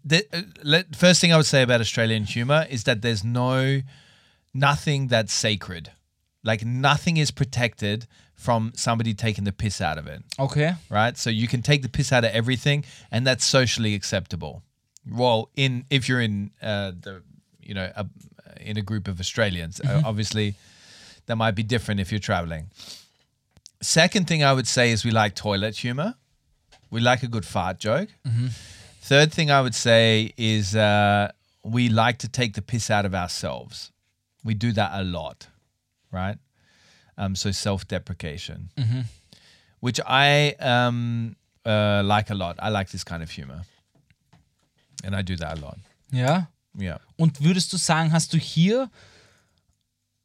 [0.04, 3.82] The, uh, let, first thing I would say about Australian humor is that there's no,
[4.52, 5.90] nothing that's sacred.
[6.44, 10.74] Like nothing is protected from somebody taking the piss out of it, Okay.
[10.90, 11.16] right?
[11.16, 14.62] So you can take the piss out of everything, and that's socially acceptable.
[15.10, 17.22] Well, in if you're in uh, the,
[17.62, 18.06] you know, a,
[18.60, 20.54] in a group of Australians, uh, obviously
[21.26, 22.70] that might be different if you're traveling.
[23.80, 26.14] Second thing I would say is we like toilet humor.
[26.90, 28.08] We like a good fart joke.
[29.00, 31.30] Third thing I would say is uh,
[31.62, 33.90] we like to take the piss out of ourselves.
[34.42, 35.48] We do that a lot,
[36.14, 36.38] right?
[37.16, 38.70] Um, so self-deprecation,
[39.80, 42.56] which I um, uh, like a lot.
[42.60, 43.62] I like this kind of humor,
[45.04, 45.78] and I do that a lot.
[46.10, 46.48] Ja.
[46.76, 46.98] Yeah.
[47.16, 48.90] Und würdest du sagen, hast du hier,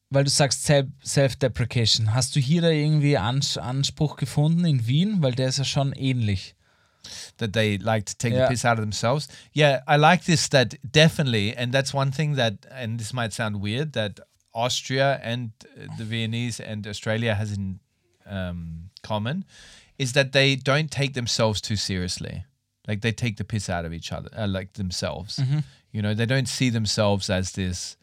[0.10, 5.22] weil du sagst Self- Self-Deprecation, hast du hier da irgendwie Ans Anspruch gefunden in Wien?
[5.22, 6.56] Weil der ist ja schon ähnlich.
[7.38, 8.48] that they like to take Yeah.
[8.48, 9.28] the piss out of themselves.
[9.54, 13.62] Yeah, I like this that definitely, and that's one thing that, and this might sound
[13.62, 14.20] weird, that
[14.54, 17.80] Austria and uh, the Viennese and Australia has in
[18.26, 19.46] um, common
[19.98, 22.46] is that they don't take themselves too seriously.
[22.88, 25.40] Like they take the piss out of each other, uh, like themselves.
[25.92, 27.98] You know, they don't see themselves as this.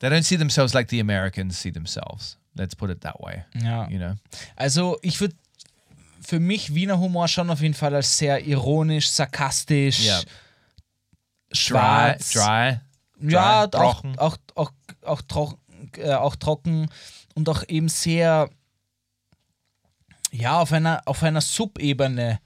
[0.00, 2.36] They don't see themselves like the Americans see themselves.
[2.56, 3.44] Let's put it that way.
[3.54, 3.88] Ja.
[3.88, 4.14] You know.
[4.56, 5.34] Also ich würde
[6.20, 10.20] für mich Wiener Humor schon auf jeden Fall als sehr ironisch, sarkastisch, Ja.
[10.20, 12.32] Dry, schwarz.
[12.32, 12.80] dry.
[13.20, 14.18] Ja, dry, auch, trocken.
[14.18, 14.70] auch, auch, auch,
[15.22, 15.58] trocken,
[15.98, 16.88] äh, auch trocken
[17.34, 18.48] und auch eben sehr,
[20.30, 22.40] ja, auf einer, auf einer Subebene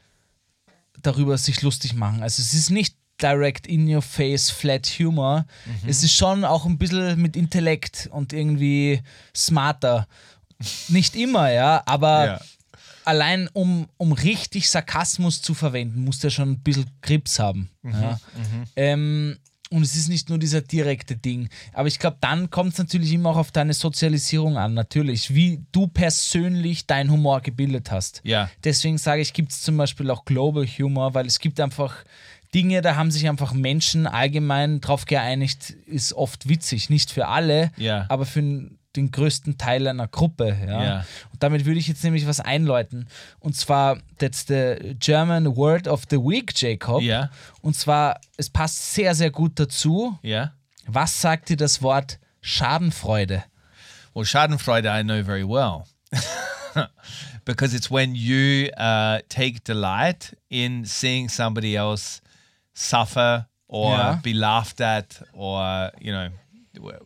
[1.03, 2.23] darüber sich lustig machen.
[2.23, 5.47] Also es ist nicht direct in your face flat humor.
[5.65, 5.89] Mhm.
[5.89, 9.03] Es ist schon auch ein bisschen mit Intellekt und irgendwie
[9.35, 10.07] smarter.
[10.89, 12.41] Nicht immer, ja, aber Ja.
[13.05, 17.71] allein um, um richtig Sarkasmus zu verwenden, muss der schon ein bisschen Grips haben.
[17.85, 18.19] ja.
[18.75, 19.39] Ähm,
[19.71, 21.49] und es ist nicht nur dieser direkte Ding.
[21.73, 25.65] Aber ich glaube, dann kommt es natürlich immer auch auf deine Sozialisierung an, natürlich, wie
[25.73, 28.21] du persönlich dein Humor gebildet hast.
[28.25, 28.49] Ja.
[28.65, 32.05] Deswegen sage ich, gibt es zum Beispiel auch Global Humor, weil es gibt einfach
[32.55, 36.89] Dinge, da haben sich einfach Menschen allgemein drauf geeinigt, ist oft witzig.
[36.91, 38.07] Nicht für alle, Ja.
[38.09, 40.57] aber für den größten Teil einer Gruppe.
[40.67, 40.85] Ja?
[40.85, 41.05] Ja.
[41.33, 43.07] Und damit würde ich jetzt nämlich was einläuten.
[43.41, 47.03] Und zwar, that's the German Word of the Week, Jacob.
[47.03, 47.31] Ja.
[47.61, 50.19] Und zwar, es passt sehr, sehr gut dazu.
[50.25, 50.53] Yeah.
[50.87, 53.45] Was sagt dir das Wort Schadenfreude?
[54.15, 55.85] Well, Schadenfreude I know very well.
[57.45, 62.21] because it's when you uh, take delight in seeing somebody else
[62.75, 64.21] suffer or Yeah.
[64.23, 66.29] be laughed at or you know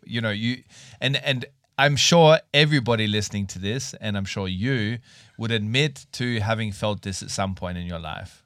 [0.04, 0.62] you know you
[1.00, 1.46] and and
[1.80, 4.98] I'm sure everybody listening to this and I'm sure you
[5.38, 8.42] would admit to having felt this at some point in your life.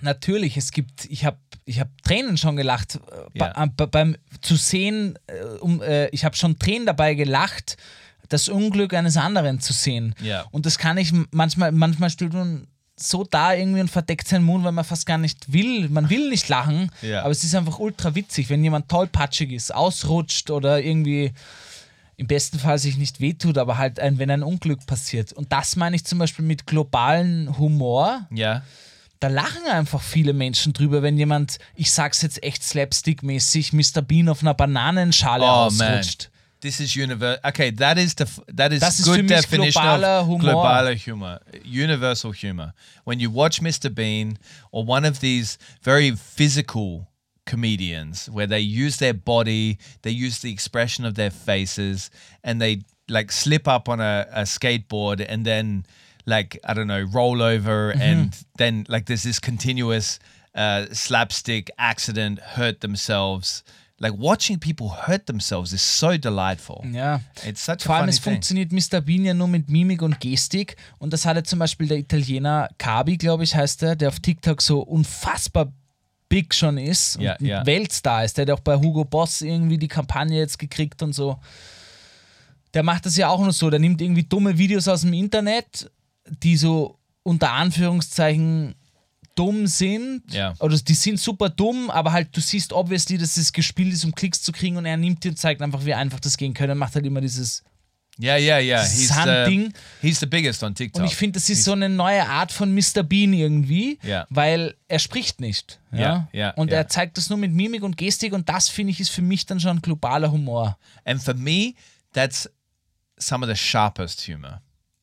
[0.00, 3.52] Natürlich, es gibt, ich habe ich hab Tränen schon gelacht, äh, Ja.
[3.52, 7.76] bei, bei, beim zu sehen, äh, um, äh, ich habe schon Tränen dabei gelacht,
[8.28, 10.14] das Unglück eines anderen zu sehen.
[10.20, 10.46] Ja.
[10.50, 12.66] Und das kann ich manchmal, manchmal steht man
[12.96, 15.88] so da irgendwie und verdeckt seinen Mund, weil man fast gar nicht will.
[15.88, 17.20] Man will nicht lachen, Ja.
[17.22, 21.32] aber es ist einfach ultra witzig, wenn jemand tollpatschig ist, ausrutscht oder irgendwie
[22.16, 25.32] im besten Fall sich nicht wehtut, aber halt ein, wenn ein Unglück passiert.
[25.32, 28.62] Und das meine ich zum Beispiel mit globalen Humor Yeah.
[29.20, 34.02] da lachen einfach viele Menschen drüber, wenn jemand, ich sag's jetzt echt slapstick-mäßig, Mr.
[34.02, 36.30] Bean auf einer Bananenschale Oh man, ausrutscht.
[36.60, 37.40] this is universal.
[37.42, 40.38] Okay, that is the that is Das ist good definition globaler of Humor.
[40.40, 42.74] global humor, universal humor.
[43.04, 43.90] When you watch Mr.
[43.90, 44.38] Bean
[44.70, 47.06] or one of these very physical
[47.52, 52.10] comedians where they use their body, they use the expression of their faces,
[52.42, 52.74] and they
[53.08, 55.84] like slip up on a, a skateboard and then
[56.24, 60.18] like I don't know roll over and then like there's this continuous
[60.54, 63.62] uh, slapstick accident, hurt themselves.
[64.00, 66.84] Like watching people hurt themselves is so delightful.
[66.90, 67.20] Ja.
[67.44, 68.32] It's such Vor allem, funny es thing.
[68.32, 69.00] funktioniert Mr.
[69.00, 70.76] Bean ja nur mit Mimik und Gestik.
[70.98, 74.60] Und das hatte zum Beispiel der Italiener Kabi, glaube ich, heißt er, der auf TikTok
[74.60, 75.72] so unfassbar
[76.32, 77.66] big schon ist und Ja, ja.
[77.66, 78.38] Weltstar ist.
[78.38, 81.38] Der hat auch bei Hugo Boss irgendwie die Kampagne jetzt gekriegt und so.
[82.72, 83.68] Der macht das ja auch nur so.
[83.68, 85.90] Der nimmt irgendwie dumme Videos aus dem Internet,
[86.42, 88.74] die so unter Anführungszeichen
[89.34, 90.22] dumm sind.
[90.32, 90.54] Ja.
[90.60, 94.14] Oder die sind super dumm, aber halt du siehst obviously, dass es gespielt ist, um
[94.14, 96.72] Klicks zu kriegen und er nimmt die und zeigt einfach, wie einfach das gehen könnte.
[96.72, 97.62] Er macht halt immer dieses
[98.18, 98.82] Yeah, yeah, yeah.
[98.82, 99.72] He's the, Sun-Ding.
[100.02, 101.00] he's the biggest on TikTok.
[101.02, 103.02] Und ich finde, das ist so eine neue Art von Mr.
[103.02, 104.26] Bean irgendwie, Ja.
[104.28, 105.80] weil er spricht nicht.
[105.92, 105.98] Ja?
[105.98, 106.78] Ja, ja, und ja.
[106.78, 109.46] er zeigt das nur mit Mimik und Gestik und das finde ich ist für mich
[109.46, 110.76] dann schon globaler Humor.
[111.04, 111.74] And for me,
[112.12, 112.48] that's
[113.18, 114.60] some of the sharpest humor.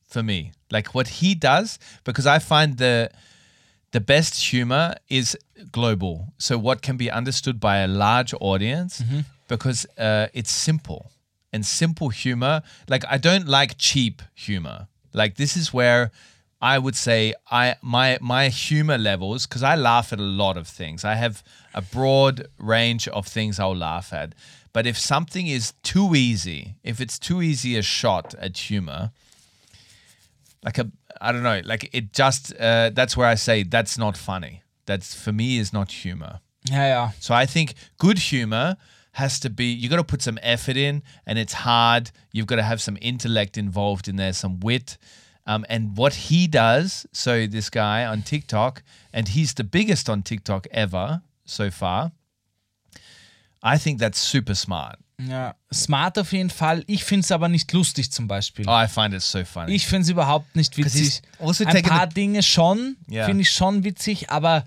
[0.08, 3.10] For me, like what he does, because I find the
[3.92, 5.38] the best humor is
[5.72, 6.32] global.
[6.38, 9.04] So what can be understood by a large audience,
[9.48, 11.12] because uh, it's simple
[11.52, 12.62] and simple humor.
[12.88, 14.88] Like I don't like cheap humor.
[15.14, 16.12] Like this is where
[16.62, 20.68] I would say I my my humor levels because I laugh at a lot of
[20.68, 21.06] things.
[21.06, 21.44] I have
[21.74, 24.34] a broad range of things I'll laugh at.
[24.74, 29.12] But if something is too easy, if it's too easy a shot at humor,
[30.64, 30.92] like a
[31.22, 34.64] I don't know, like it just uh, that's where I say that's not funny.
[34.86, 36.40] That's for me is not humor.
[36.70, 37.12] Yeah, yeah.
[37.20, 38.78] So I think good humor
[39.14, 42.12] has to be You've got to put some effort in, and it's hard.
[42.32, 44.98] You've got to have some intellect involved in there, some wit.
[45.48, 48.84] Um, and what he does, so this guy on TikTok,
[49.14, 52.12] and he's the biggest on TikTok ever so far.
[53.64, 54.98] I think that's super smart.
[55.18, 55.54] ja.
[55.74, 56.84] Smart auf jeden Fall.
[56.88, 58.66] Ich finde es aber nicht lustig zum Beispiel.
[58.70, 59.74] Oh, I find it so funny.
[59.74, 61.22] Ich finde es überhaupt nicht witzig.
[61.40, 63.26] Ein paar Dinge schon, Ja.
[63.26, 64.66] finde ich schon witzig, aber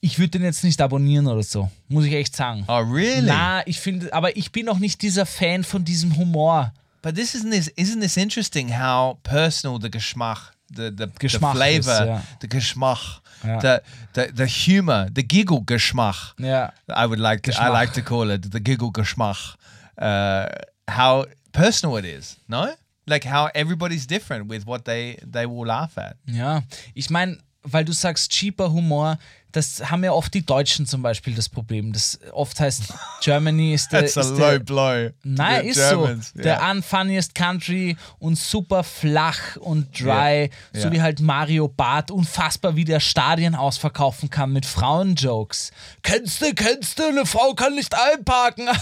[0.00, 1.70] ich würde den jetzt nicht abonnieren oder so.
[1.88, 2.64] Muss ich echt sagen.
[2.68, 3.22] oh, really?
[3.26, 6.72] Na, ich finde, aber ich bin auch nicht dieser Fan von diesem Humor.
[7.02, 11.54] But this isn't this isn't this interesting how personal the geschmack, the the, the Geschmack
[11.54, 12.22] is, flavor, yeah.
[12.40, 13.60] the geschmack, Yeah.
[13.60, 13.82] the,
[14.14, 16.34] the the humor, the giggle geschmack.
[16.38, 16.72] Ja.
[16.88, 19.54] I would like to, I like to call it the giggle geschmack.
[19.96, 20.46] Uh,
[20.88, 22.74] how personal it is, no?
[23.06, 26.16] Like how everybody's different with what they they will laugh at.
[26.26, 26.62] Ja,
[26.94, 27.38] ich meine,
[27.72, 29.18] weil du sagst cheaper Humor,
[29.52, 31.92] das haben ja oft die Deutschen zum Beispiel das Problem.
[31.92, 32.92] Das oft heißt
[33.22, 35.10] Germany ist der, ist der blow.
[35.22, 36.08] Nein, ist so.
[36.34, 42.10] Der unfunniest Country und super flach und dry, Ja, so wie halt Mario Barth.
[42.10, 45.72] Unfassbar, wie der Stadien ausverkaufen kann mit Frauenjokes.
[46.02, 48.68] Kennst du, kennst du, eine Frau kann nicht einparken.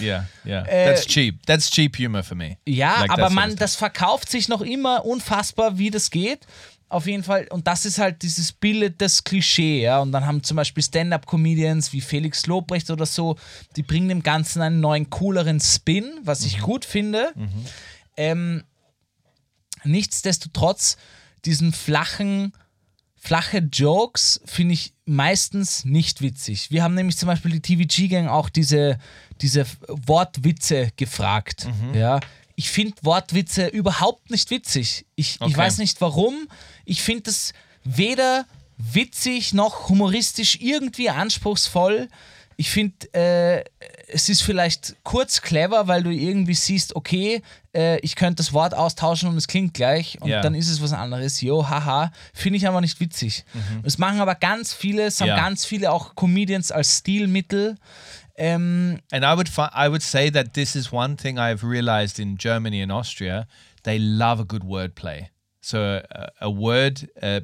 [0.00, 0.66] Yeah, yeah.
[0.66, 1.46] Äh, that's cheap.
[1.46, 2.56] That's cheap humor for me.
[2.66, 6.40] Ja, Like aber man, das verkauft sich noch immer unfassbar, wie das geht.
[6.90, 7.46] Auf jeden Fall.
[7.50, 9.98] Und das ist halt dieses Bild, das Klischee, ja.
[10.00, 13.36] Und dann haben zum Beispiel Stand-Up-Comedians wie Felix Lobrecht oder so,
[13.76, 16.46] die bringen dem Ganzen einen neuen, cooleren Spin, was Mhm.
[16.46, 17.32] ich gut finde.
[18.16, 18.64] Ähm,
[19.84, 20.96] nichtsdestotrotz,
[21.44, 22.52] diesen flachen,
[23.16, 26.70] flache Jokes finde ich meistens nicht witzig.
[26.70, 28.98] Wir haben nämlich zum Beispiel die TVG-Gang auch diese,
[29.40, 31.68] diese Wortwitze gefragt.
[31.94, 32.20] Ja.
[32.60, 35.06] Ich finde Wortwitze überhaupt nicht witzig.
[35.14, 35.56] Ich, ich Okay.
[35.56, 36.48] weiß nicht warum.
[36.84, 37.52] Ich finde es
[37.84, 38.46] weder
[38.78, 42.08] witzig noch humoristisch irgendwie anspruchsvoll.
[42.56, 43.64] Ich finde, äh,
[44.08, 47.42] es ist vielleicht kurz clever, weil du irgendwie siehst, okay,
[47.76, 50.40] äh, ich könnte das Wort austauschen und es klingt gleich und Ja.
[50.40, 51.40] dann ist es was anderes.
[51.40, 53.44] Jo, haha, finde ich aber nicht witzig.
[53.84, 55.36] Das machen aber ganz viele, es haben Mhm.
[55.36, 55.42] Ja.
[55.44, 57.76] ganz viele auch Comedians als Stilmittel.
[58.38, 62.18] Ähm, And I would fi- I would say that this is one thing I've realized
[62.20, 63.46] in Germany and Austria.
[63.82, 65.28] They love a good wordplay.
[65.60, 67.40] So a, a word uh,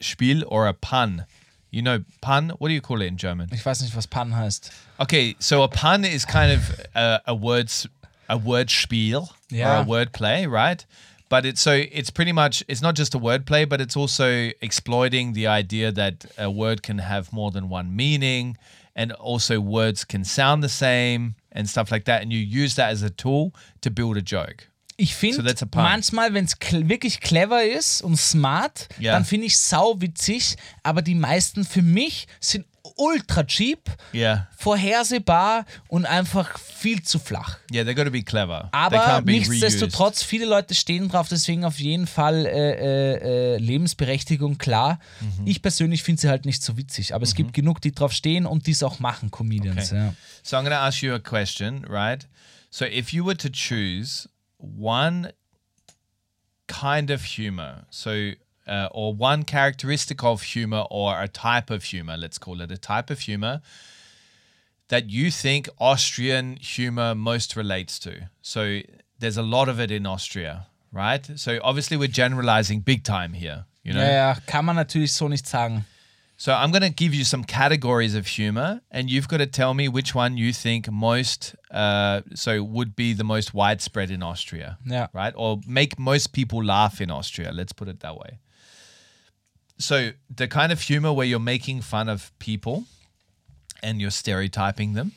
[0.00, 1.26] spiel or a pun.
[1.70, 2.50] You know pun.
[2.58, 3.48] What do you call it in German?
[3.52, 4.70] ich weiß nicht, was Pan heißt.
[4.98, 6.62] Okay, so a pun is kind of
[6.94, 7.86] a, a words
[8.28, 9.78] a word spiel Yeah.
[9.78, 10.84] or a word play, right?
[11.28, 14.50] But it's so it's pretty much it's not just a word play, but it's also
[14.62, 18.56] exploiting the idea that a word can have more than one meaning,
[18.98, 22.20] and also words can sound the same and stuff like that.
[22.22, 24.68] And you use that as a tool to build a joke.
[24.96, 25.82] Ich So finde pun.
[25.82, 29.12] manchmal, wenn es kl wirklich clever ist und smart, Ja.
[29.12, 32.66] dann finde ich sau witzig, aber die meisten für mich sind
[32.96, 37.58] ultra cheap, Yeah, vorhersehbar und einfach viel zu flach.
[37.72, 38.68] yeah, they've got to be clever.
[38.72, 44.58] they Aber nichtsdestotrotz, viele Leute stehen drauf, deswegen auf jeden Fall äh, äh, äh, Lebensberechtigung,
[44.58, 44.98] klar.
[45.20, 45.46] Mhm.
[45.46, 48.46] Ich persönlich finde sie halt nicht so witzig, aber es gibt genug, die drauf stehen
[48.46, 49.92] und die es auch machen, Comedians.
[49.92, 50.00] Okay.
[50.06, 50.14] Ja.
[50.42, 52.26] So I'm to ask you a question, right?
[52.70, 54.28] So if you were to choose
[54.58, 55.32] one
[56.66, 58.10] kind of humor, so
[58.68, 62.78] uh, or one characteristic of humor or a type of humor, let's call it a
[62.78, 63.60] type of humor
[64.88, 68.28] that you think Austrian humor most relates to.
[68.42, 68.80] So
[69.18, 71.28] there's a lot of it in Austria, right?
[71.36, 74.00] So obviously we're generalizing big time here, you know.
[74.04, 75.84] Ja, kann man natürlich so nicht sagen.
[76.40, 79.74] So I'm going to give you some categories of humor, and you've got to tell
[79.74, 84.78] me which one you think most, uh, so would be the most widespread in Austria,
[84.86, 85.08] Ja.
[85.12, 85.34] right?
[85.36, 87.50] Or make most people laugh in Austria.
[87.52, 88.38] Let's put it that way.
[89.78, 92.84] So the kind of humor where you're making fun of people
[93.82, 95.12] and you're stereotyping them,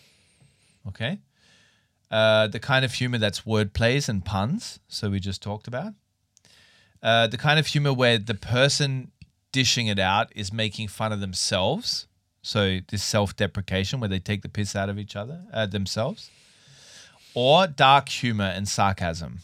[0.87, 1.17] okay?
[2.11, 5.93] Uh, the kind of humor that's word plays and puns, so we just talked about.
[7.01, 9.11] Uh, the kind of humor where the person
[9.51, 12.05] dishing it out is making fun of themselves.
[12.43, 16.29] So this self-deprecation where they take the piss out of each other, uh, themselves.
[17.33, 19.39] Or dark humor and sarcasm.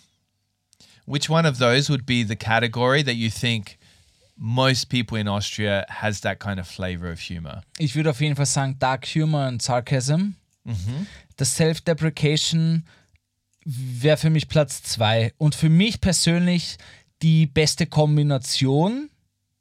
[1.06, 3.80] Which one of those would be the category that you think
[4.38, 7.62] most people in Austria has that kind of flavor of humor?
[7.78, 10.36] Ich würde auf jeden Fall sagen Dark Humor and Sarcasm.
[10.64, 11.08] Mhm.
[11.38, 12.86] Das Self-Deprecation
[13.66, 15.34] wäre für mich Platz zwei.
[15.38, 16.78] Und für mich persönlich
[17.22, 19.10] die beste Kombination,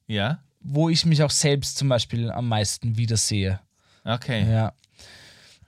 [0.08, 0.40] Yeah.
[0.60, 3.58] wo ich mich auch selbst zum Beispiel am meisten wiedersehe.
[4.04, 4.48] Okay.
[4.48, 4.72] Ja.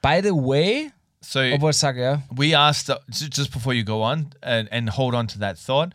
[0.00, 4.30] By the way, So obwohl ich sage, ja, we asked just before you go on
[4.42, 5.92] and, and hold on to that thought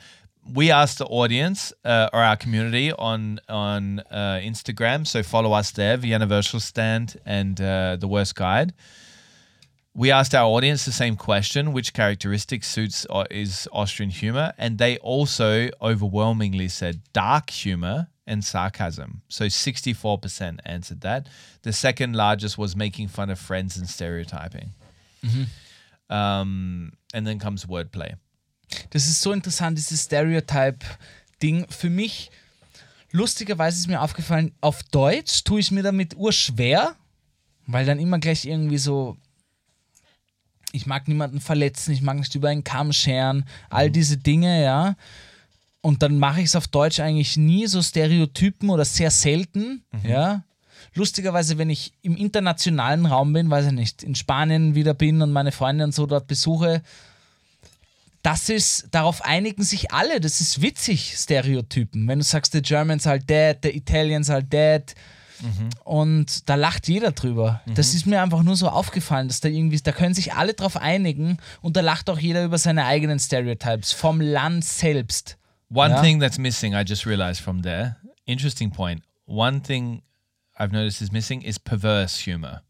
[0.52, 5.72] we asked the audience uh, or our community on on uh, instagram so follow us
[5.72, 8.74] there the universal stand and uh, the worst guide.
[9.96, 14.54] We asked our audience the same question which characteristic suits uh, is austrian humor?
[14.58, 19.22] And they also overwhelmingly said dark humor and sarcasm.
[19.28, 21.28] So 64% answered that.
[21.62, 24.72] The second largest was making fun of friends and stereotyping.
[26.10, 28.16] Um, and then comes wordplay.
[28.90, 31.68] Das ist so interessant, dieses Stereotype-Ding.
[31.70, 32.32] Für mich,
[33.12, 36.96] lustigerweise ist mir aufgefallen, auf Deutsch tue ich mir damit urschwer,
[37.68, 39.18] weil dann immer gleich irgendwie so,
[40.72, 44.96] ich mag niemanden verletzen, ich mag nicht über einen Kamm scheren, all diese Dinge, ja.
[45.82, 50.44] Und dann mache ich es auf Deutsch eigentlich nie so Stereotypen oder sehr selten, ja.
[50.96, 55.32] Lustigerweise, wenn ich im internationalen Raum bin, weiß ich nicht, in Spanien wieder bin und
[55.32, 56.84] meine Freunde und so dort besuche,
[58.24, 60.20] das ist, darauf einigen sich alle.
[60.20, 62.08] Das ist witzig, Stereotypen.
[62.08, 64.96] Wenn du sagst, the Germans are dead, the Italians are dead.
[65.84, 67.62] Und da lacht jeder drüber.
[67.76, 70.78] Das ist mir einfach nur so aufgefallen, dass da irgendwie, da können sich alle drauf
[70.78, 75.38] einigen und da lacht auch jeder über seine eigenen Stereotypes vom Land selbst.
[75.70, 76.02] One Yeah.
[76.02, 79.04] thing that's missing, I just realized from there, interesting point.
[79.26, 80.02] One thing
[80.58, 82.62] I've noticed is missing is perverse humor.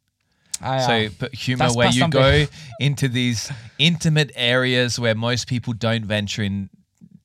[0.62, 1.10] Ah, So ja.
[1.10, 2.46] p- humor where you go
[2.80, 6.70] into these intimate areas where most people don't venture in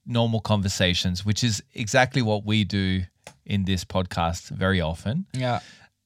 [0.06, 3.02] normal conversations, which is exactly what we do
[3.44, 5.26] in this podcast very often.
[5.32, 5.60] Yeah.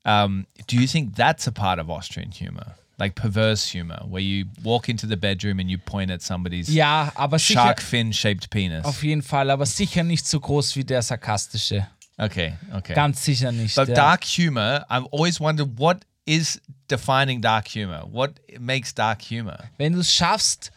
[0.04, 2.74] Um, do you think that's a part of Austrian humor?
[2.98, 7.10] Like perverse humor, where you walk into the bedroom and you point at somebody's ja,
[7.16, 8.84] aber sicher, shark fin shaped penis?
[8.84, 11.86] auf jeden Fall, aber sicher nicht so groß wie der sarkastische.
[12.18, 12.94] Okay, okay.
[12.94, 13.74] Ganz sicher nicht.
[13.74, 13.94] But ja.
[13.94, 16.60] dark humor, I've always wondered what is
[16.90, 18.06] defining dark humor?
[18.10, 19.58] What makes dark humor?
[19.78, 20.70] Wenn du es schaffst,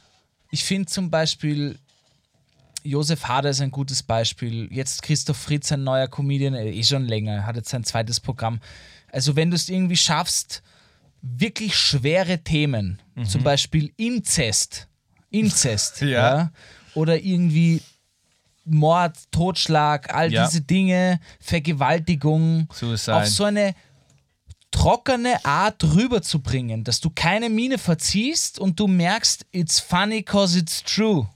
[0.52, 1.78] ich finde zum Beispiel,
[2.84, 4.68] Josef Hader ist ein gutes Beispiel.
[4.72, 8.60] Jetzt Christoph Fritz, ein neuer Comedian, äh, eh schon länger, hat jetzt sein zweites Programm.
[9.12, 10.62] Also wenn du es irgendwie schaffst,
[11.22, 14.88] wirklich schwere Themen, zum Beispiel Inzest,
[15.32, 16.08] Inzest, Ja.
[16.08, 16.52] ja.
[16.94, 17.82] oder irgendwie
[18.66, 20.46] Mord, Totschlag, all Ja.
[20.46, 23.16] diese Dinge, Vergewaltigung, Suicide.
[23.16, 23.74] auf so eine
[24.76, 30.84] trockene Art rüberzubringen, dass du keine Miene verziehst und du merkst, it's funny cause it's
[30.84, 31.28] true.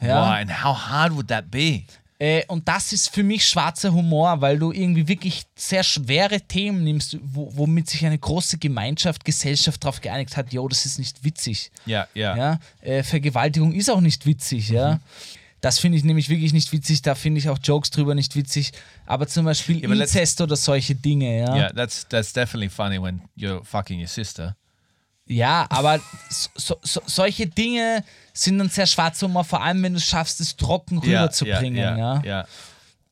[0.00, 0.30] Ja.
[0.30, 0.40] Why?
[0.40, 1.82] And how hard would that be?
[2.18, 6.84] Äh, und das ist für mich schwarzer Humor, weil du irgendwie wirklich sehr schwere Themen
[6.84, 11.22] nimmst, wo, womit sich eine große Gemeinschaft, Gesellschaft darauf geeinigt hat, jo, das ist nicht
[11.22, 11.70] witzig.
[11.86, 12.36] Yeah, yeah.
[12.36, 12.58] Ja?
[12.80, 15.00] Äh, Vergewaltigung ist auch nicht witzig, ja.
[15.60, 18.72] Das finde ich nämlich wirklich nicht witzig, da finde ich auch Jokes drüber nicht witzig.
[19.06, 21.56] Aber zum Beispiel let's- Inzest oder solche Dinge, ja.
[21.56, 24.56] Yeah, that's that's definitely funny when you're fucking your sister.
[25.28, 25.98] Ja, aber
[26.30, 30.06] so, so, so, solche Dinge sind dann sehr schwarz Humor, vor allem wenn du es
[30.06, 32.22] schaffst, es trocken rüberzubringen, yeah, ja.
[32.24, 32.46] yeah.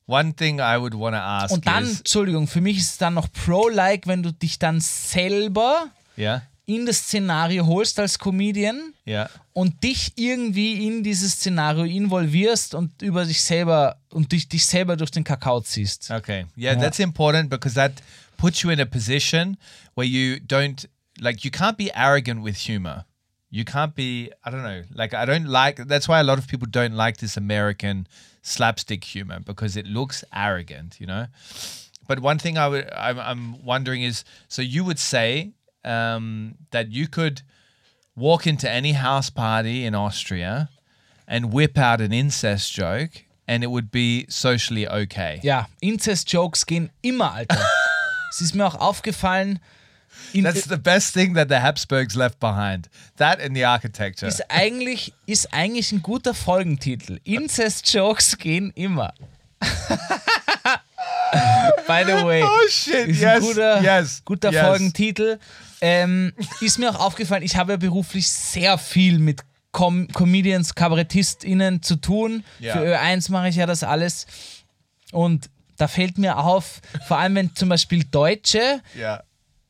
[0.07, 3.15] One thing I would want to ask Und dann, Entschuldigung, für mich ist es dann
[3.15, 5.87] noch pro-like, wenn du dich dann selber
[6.17, 12.75] yeah, in das Szenario holst als Comedian yeah, und dich irgendwie in dieses Szenario involvierst
[12.75, 16.11] und über dich selber und dich, dich selber durch den Kakao ziehst.
[16.11, 17.93] okay, yeah, that's important because that
[18.37, 19.57] puts you in a position
[19.95, 20.89] where you don't
[21.21, 23.05] like you can't be arrogant with humor.
[23.51, 25.77] You can't be, I don't know, like I don't like.
[25.87, 28.09] That's why a lot of people don't like this American
[28.43, 31.27] slapstick humor because it looks arrogant, you know.
[32.09, 35.53] But one thing I would, I'm, I'm wondering is, so you would say
[35.85, 37.43] um, that you could
[38.17, 40.69] walk into any house party in Austria
[41.27, 45.41] and whip out an incest joke, and it would be socially okay.
[45.43, 47.59] Ja, Incest-Jokes gehen immer, Alter.
[48.31, 49.59] es ist mir auch aufgefallen,
[50.33, 52.89] in, That's the best thing that the Habsburgs left behind.
[53.17, 54.27] That and the architecture.
[54.27, 57.21] ist eigentlich, ist eigentlich ein guter Folgentitel.
[57.25, 59.13] Incest-Jokes gehen immer.
[61.87, 62.43] By the way.
[62.43, 63.09] Oh shit!
[63.09, 64.67] Ist yes, ein guter, yes, guter yes.
[64.67, 65.39] Folgentitel.
[65.85, 71.83] Ähm, ist mir auch aufgefallen, ich habe ja beruflich sehr viel mit Com Comedians, KabarettistInnen
[71.83, 72.45] zu tun.
[72.61, 72.73] Ja.
[72.75, 74.27] Für Ö1 mache ich ja das alles.
[75.13, 79.25] Und da fällt mir auf, vor allem wenn zum Beispiel Deutsche Yeah.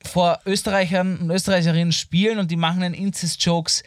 [0.05, 3.83] vor Österreichern und Österreicherinnen spielen und die machen einen Incest-Jokes,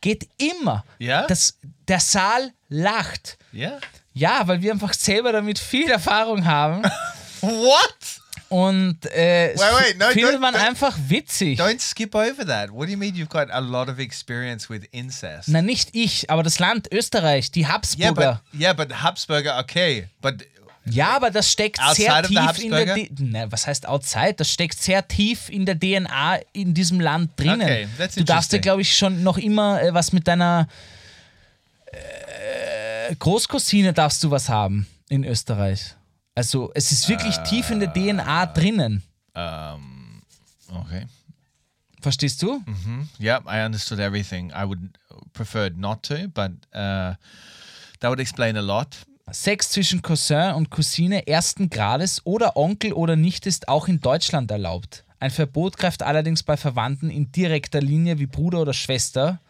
[0.00, 0.84] geht immer.
[0.98, 1.26] Ja?
[1.28, 3.38] Das, der Saal lacht.
[3.54, 3.78] Yeah.
[4.12, 6.82] Ja, weil wir einfach selber damit viel Erfahrung haben.
[7.40, 8.19] What?
[8.50, 11.60] Und äh, Wait, wait, no, findet man don't- einfach witzig.
[11.60, 12.70] Don't skip over that.
[12.72, 15.48] What do you mean you've got a lot of experience with incest?
[15.48, 18.42] Na, nicht ich, aber das Land Österreich, die yeah, Habsburger.
[18.50, 20.44] but yeah, but Habsburger, okay, but
[20.86, 22.94] Ja, aber das steckt sehr tief in der.
[22.94, 24.34] D Na, was heißt outside?
[24.34, 27.60] Das steckt sehr tief in der DNA in diesem Land drinnen.
[27.62, 28.62] Okay, that's du darfst interesting.
[28.62, 30.66] glaube ich, schon noch immer äh, was mit deiner
[31.92, 35.94] äh, Großcousine darfst du was haben in Österreich.
[36.40, 39.02] Also es ist wirklich tief in der DNA drinnen.
[39.34, 40.22] um,
[40.72, 41.04] okay.
[42.00, 42.62] Verstehst du?
[43.20, 44.50] Yep, I understood everything.
[44.50, 44.78] I would
[45.34, 47.12] preferred not to, but uh,
[48.00, 48.96] that would explain a lot.
[49.30, 54.50] Sex zwischen Cousin und Cousine ersten Grades oder Onkel oder Nichte ist auch in Deutschland
[54.50, 55.04] erlaubt.
[55.18, 59.40] Ein Verbot greift allerdings bei Verwandten in direkter Linie wie Bruder oder Schwester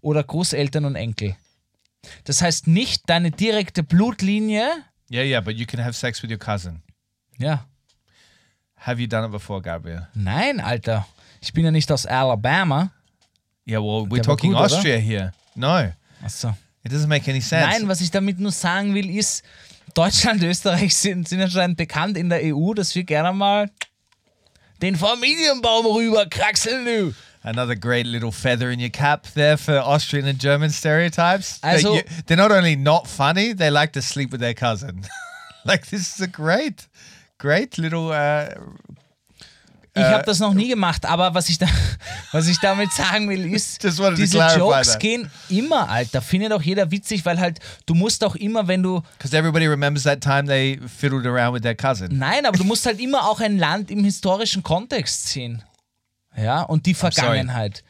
[0.00, 1.36] oder Großeltern und Enkel.
[2.24, 4.68] Das heißt nicht deine direkte Blutlinie.
[5.12, 6.80] Yeah, yeah, but you can have sex with your cousin.
[7.38, 7.66] Ja.
[8.76, 10.08] Have you done it before, Gabriel?
[10.14, 11.06] Nein, Alter.
[11.42, 12.90] Ich bin ja nicht aus Alabama.
[13.66, 14.74] Yeah, well, we're Der war talking gut, oder?
[14.76, 15.32] Austria here.
[15.54, 15.92] No,
[16.24, 16.56] Achso.
[16.82, 17.66] it doesn't make any sense.
[17.66, 19.44] Nein, was ich damit nur sagen will, ist,
[19.92, 23.70] Deutschland, Österreich sind, sind anscheinend bekannt in der EU, dass wir gerne mal
[24.80, 27.14] den Familienbaum rüber kraxeln, du.
[27.44, 31.60] Another great little feather in your cap there for Austrian and German stereotypes.
[31.60, 35.02] They- Also- you- they're not only not funny, they like to sleep with their cousin.
[35.64, 36.88] like this is a great,
[37.38, 38.10] great little.
[38.12, 38.48] Uh,
[39.94, 41.66] Ich habe das noch nie gemacht, aber was ich, da,
[42.32, 43.82] was ich damit sagen will, ist,
[44.16, 45.00] diese Jokes that.
[45.00, 46.22] gehen immer, Alter.
[46.22, 50.04] Findet auch jeder witzig, weil halt, du musst auch immer, wenn du, Because everybody remembers
[50.04, 52.16] that time they fiddled around with their cousin.
[52.18, 55.62] nein, aber du musst halt immer auch ein Land im historischen Kontext sehen.
[56.36, 56.94] Ja, und die.
[56.94, 57.82] Vergangenheit.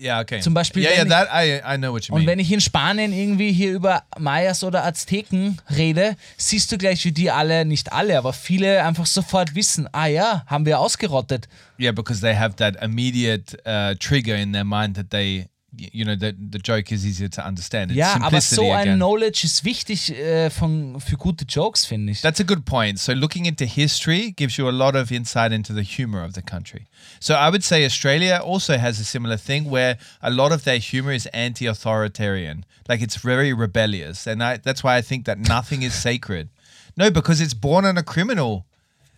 [0.00, 0.40] Yeah, okay.
[0.40, 2.26] Zum Beispiel, yeah, yeah, wenn that I I know what you Und mean.
[2.28, 7.12] wenn ich in Spanien irgendwie hier über Mayas oder Azteken rede, siehst du gleich, wie
[7.12, 11.48] die alle, nicht alle, aber viele einfach sofort wissen, ah ja, haben wir ausgerottet.
[11.78, 15.48] yeah, because they have that immediate uh, trigger in their mind that they,
[15.78, 17.90] you know, the the joke is easier to understand.
[17.90, 18.96] It's Ja, aber so ein.
[18.96, 22.20] Knowledge ist wichtig äh, von, für gute Jokes, finde ich.
[22.20, 22.98] That's a good point.
[22.98, 26.42] So looking into history gives you a lot of insight into the humor of the
[26.42, 26.86] country.
[27.20, 30.78] So I would say Australia also has a similar thing where a lot of their
[30.78, 32.64] humor is anti-authoritarian.
[32.88, 36.48] Like it's very rebellious, and I, that's why I think that nothing is sacred.
[36.96, 38.64] No, because it's born on a criminal.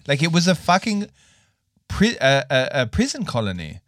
[0.06, 1.08] Like it was a fucking
[1.88, 3.80] pri- uh, a, a prison colony.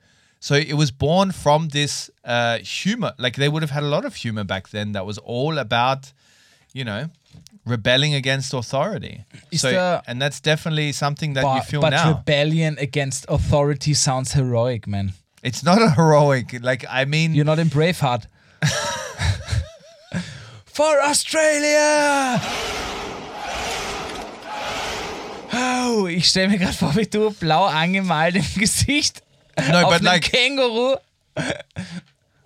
[0.44, 3.12] So it was born from this uh, humor.
[3.16, 6.12] Like they would have had a lot of humor back then that was all about,
[6.74, 7.10] you know,
[7.64, 9.24] rebelling against authority.
[9.52, 12.08] Is so, there- and that's definitely something that you But, feel but now.
[12.18, 15.12] rebellion against authority sounds heroic, man.
[15.44, 16.58] it's not a heroic.
[16.60, 18.26] Like I mean, You're not in Braveheart.
[20.66, 22.40] For Australia!
[25.54, 29.22] Oh, ich stelle mir gerade vor, wie du blau angemalt im Gesicht
[29.58, 30.96] No, but like- kangaroo.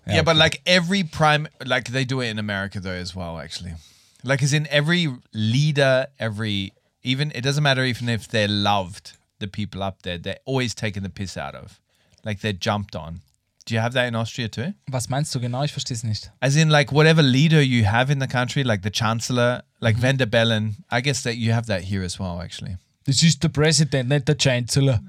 [0.08, 3.38] Yeah, but like every prime, like they do it in America though as well.
[3.38, 3.74] Actually,
[4.22, 9.48] like as in every leader, every even it doesn't matter even if they're loved, the
[9.48, 11.80] people up there, they're always taking the piss out of,
[12.24, 13.20] like they're jumped on.
[13.64, 14.74] Do you have that in Austria too?
[14.92, 15.64] Was meinst du genau?
[15.64, 16.30] Ich verstehe es nicht.
[16.40, 20.00] As in like whatever leader you have in the country, like the chancellor, like mhm.
[20.00, 20.76] Van der Bellen.
[20.88, 22.40] I guess that you have that here as well.
[22.40, 22.76] Actually,
[23.06, 25.00] This is the President, not the Chancellor.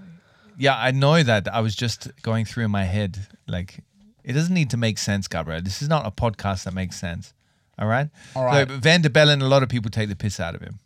[0.57, 1.47] Yeah, I know that.
[1.47, 3.79] I was just going through in my head, like
[4.23, 5.61] it doesn't need to make sense, Gabriel.
[5.61, 7.33] This is not a podcast that makes sense.
[7.79, 8.09] All right.
[8.35, 8.67] All right.
[8.67, 10.79] So, but Van der Bellen, a lot of people take the piss out of him.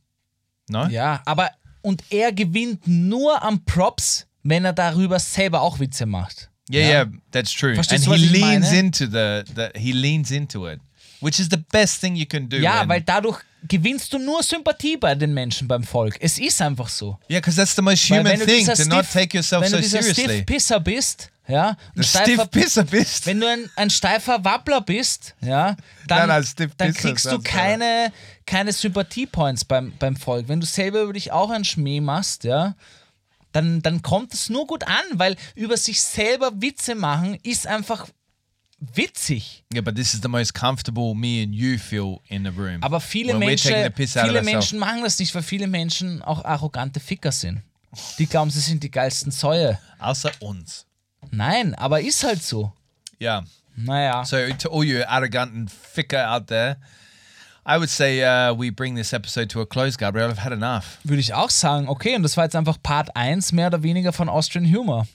[0.69, 0.85] No.
[0.87, 1.49] Ja, aber
[1.81, 6.49] und er gewinnt nur am Props, wenn er darüber selber auch Witze macht.
[6.69, 7.73] Yeah, yeah, that's true.
[7.75, 8.79] Verstehst and du, he leans meine?
[8.79, 10.79] into the, the he leans into it,
[11.19, 12.57] which is the best thing you can do.
[12.57, 16.17] Ja, weil dadurch gewinnst du nur Sympathie bei den Menschen beim Volk.
[16.19, 17.19] Es ist einfach so.
[17.29, 19.83] yeah, because that's the most human wenn thing to not take yourself wenn so du
[19.83, 20.23] dieser seriously.
[20.37, 23.25] Stiff Pisser bist, ja, ein steifer, stiff pisser bist.
[23.25, 25.75] wenn du ein, ein steifer Wappler bist, ja,
[26.07, 28.11] dann, Nein, nein, dann kriegst du keine,
[28.45, 30.47] keine Sympathie-Points beim, beim Volk.
[30.47, 32.75] Wenn du selber über dich auch einen Schmäh machst, ja,
[33.51, 38.07] dann, dann kommt es nur gut an, weil über sich selber Witze machen ist einfach
[38.81, 39.63] witzig.
[39.73, 42.81] Yeah, but this is the most comfortable me and you feel in the room.
[42.81, 44.41] Aber viele When Menschen, viele.
[44.43, 47.61] Menschen machen das nicht, weil viele Menschen auch arrogante Ficker sind.
[48.17, 49.77] Die glauben, sie sind die geilsten Säue.
[49.99, 50.85] Außer uns.
[51.29, 52.71] Nein, aber ist halt so.
[53.21, 53.45] Yeah.
[53.75, 54.25] Naja.
[54.25, 56.77] So to all you arrogant and ficker out there,
[57.65, 60.29] I would say uh, we bring this episode to a close, Gabriel.
[60.29, 60.97] I've had enough.
[61.03, 64.11] Würde ich auch sagen, okay, und das war jetzt einfach Part 1 mehr oder weniger
[64.13, 65.07] von Austrian Humor.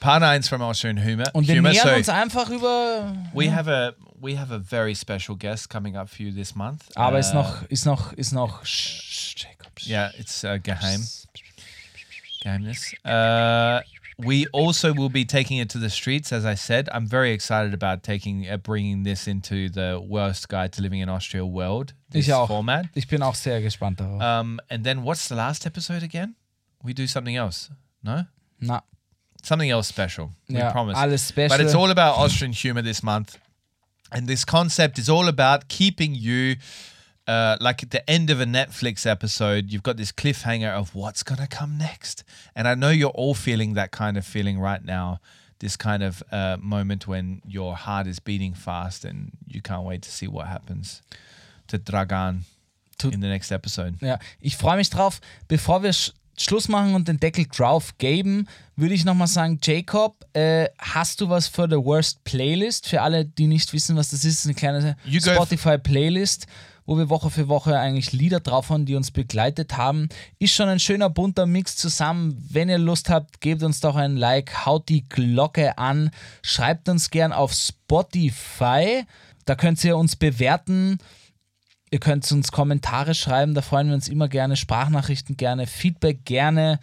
[0.00, 1.26] Part nine's from Austrian humor.
[1.32, 3.14] Und wir humor nähern so uns einfach über.
[3.34, 6.84] we have a we have a very special guest coming up for you this month.
[6.96, 8.64] Aber Uh, ist noch, ist noch, ist noch.
[8.64, 9.72] Sch- Jacob.
[9.86, 11.04] Yeah, it's uh, geheim.
[12.42, 12.94] Geheimnis.
[13.04, 13.80] Uh,
[14.18, 16.88] we also will be taking it to the streets, as I said.
[16.92, 21.08] I'm very excited about taking uh, bringing this into the worst guide to living in
[21.08, 21.92] Austria world.
[22.10, 22.46] This Ich auch.
[22.48, 22.86] format.
[22.94, 24.22] Ich bin auch sehr gespannt darauf.
[24.22, 26.34] Um, and then what's the last episode again?
[26.82, 27.70] We do something else.
[28.02, 28.24] No,
[28.60, 28.82] Na,
[29.46, 30.32] something else special.
[30.48, 30.96] We ja, promise.
[30.98, 31.56] alles special.
[31.56, 33.38] But it's all about Austrian humor this month.
[34.12, 36.56] And this concept is all about keeping you,
[37.26, 41.22] uh, like at the end of a Netflix episode, you've got this cliffhanger of what's
[41.22, 42.24] going to come next.
[42.54, 45.20] And I know you're all feeling that kind of feeling right now.
[45.58, 50.02] This kind of uh, moment when your heart is beating fast and you can't wait
[50.02, 51.02] to see what happens
[51.68, 52.42] to Dragan
[53.04, 53.96] in the next episode.
[54.00, 55.20] Ja, ich freue mich drauf.
[55.48, 55.92] Bevor wir
[56.38, 61.28] Schluss machen und den Deckel drauf geben, würde ich nochmal sagen, Jacob, äh, hast du
[61.28, 62.88] was für The Worst Playlist?
[62.88, 66.46] Für alle, die nicht wissen, was das ist, ist eine kleine Spotify-Playlist,
[66.84, 70.08] wo wir Woche für Woche eigentlich Lieder drauf haben, die uns begleitet haben.
[70.38, 72.36] Ist schon ein schöner bunter Mix zusammen.
[72.50, 76.10] Wenn ihr Lust habt, gebt uns doch ein Like, haut die Glocke an,
[76.42, 79.04] schreibt uns gern auf Spotify.
[79.46, 80.98] Da könnt ihr uns bewerten.
[81.90, 84.56] Ihr könnt uns Kommentare schreiben, da freuen wir uns immer gerne.
[84.56, 86.80] Sprachnachrichten gerne, Feedback gerne.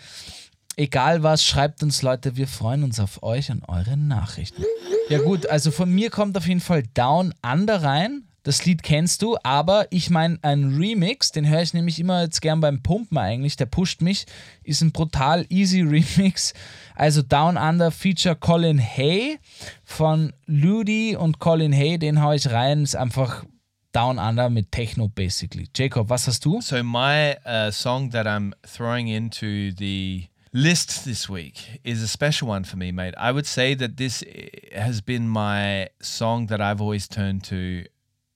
[0.76, 4.64] Egal was, schreibt uns Leute, wir freuen uns auf euch und eure Nachrichten.
[5.10, 8.24] Ja gut, also von mir kommt auf jeden Fall Down Under rein.
[8.43, 12.41] Das Lied kennst du, aber ich meine ein Remix, den höre ich nämlich immer jetzt
[12.41, 14.26] gern beim Pumpen eigentlich, der pusht mich,
[14.64, 15.82] ist ein brutal easy
[16.18, 16.54] Remix.
[16.95, 19.39] Also Down Under Feature Colin Hay
[19.86, 23.45] von Ludi und Colin Hay, den hau ich rein, ist einfach
[23.94, 25.68] Down Under mit Techno basically.
[25.72, 26.62] Jacob, was hast du?
[26.62, 32.48] So my uh, song that I'm throwing into the list this week is a special
[32.48, 33.14] one for me, mate.
[33.18, 37.86] I would say that this eh, has been my song that I've always turned to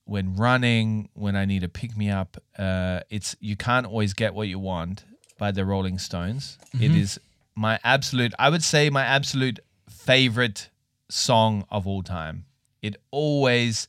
[0.06, 2.38] when running, when I need a pick me up.
[2.58, 5.06] Uh, it's you can't always get what you want
[5.40, 6.60] by the Rolling Stones.
[6.80, 7.20] It is
[7.56, 8.34] my absolute.
[8.38, 9.60] I would say my absolute
[9.90, 10.70] favorite
[11.10, 12.46] song of all time.
[12.82, 13.88] It always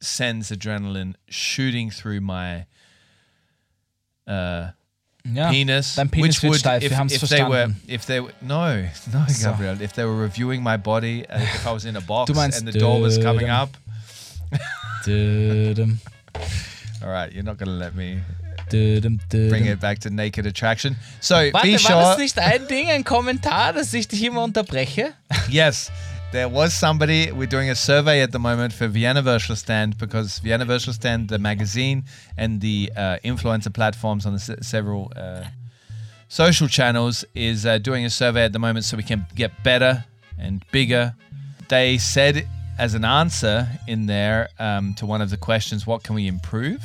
[0.00, 2.66] sends adrenaline shooting through my
[4.26, 4.70] uh,
[5.34, 8.82] Ja, penis, dein Penis which would steif, if, if they were if they were no
[9.12, 9.50] no So.
[9.50, 12.60] Gabriel if they were reviewing my body uh, if I was in a box meinst
[12.60, 13.76] and the door was coming up.
[17.02, 18.20] All right, you're not gonna let me
[18.70, 20.96] bring it back to naked attraction.
[21.20, 22.02] So Warte, be war sure.
[22.02, 25.12] das nicht ein Ding, ein Kommentar, dass ich dich immer unterbreche?
[25.48, 25.90] yes,
[26.32, 27.30] there was somebody.
[27.30, 31.28] We're doing a survey at the moment for Vienna Virtual Stand because Vienna Virtual Stand,
[31.28, 32.04] the magazine,
[32.36, 35.44] and the uh, influencer platforms on the se- several uh,
[36.28, 40.04] social channels, is uh, doing a survey at the moment so we can get better
[40.38, 41.14] and bigger.
[41.68, 42.48] They said
[42.78, 46.82] as an answer in there um, to one of the questions, what can we improve?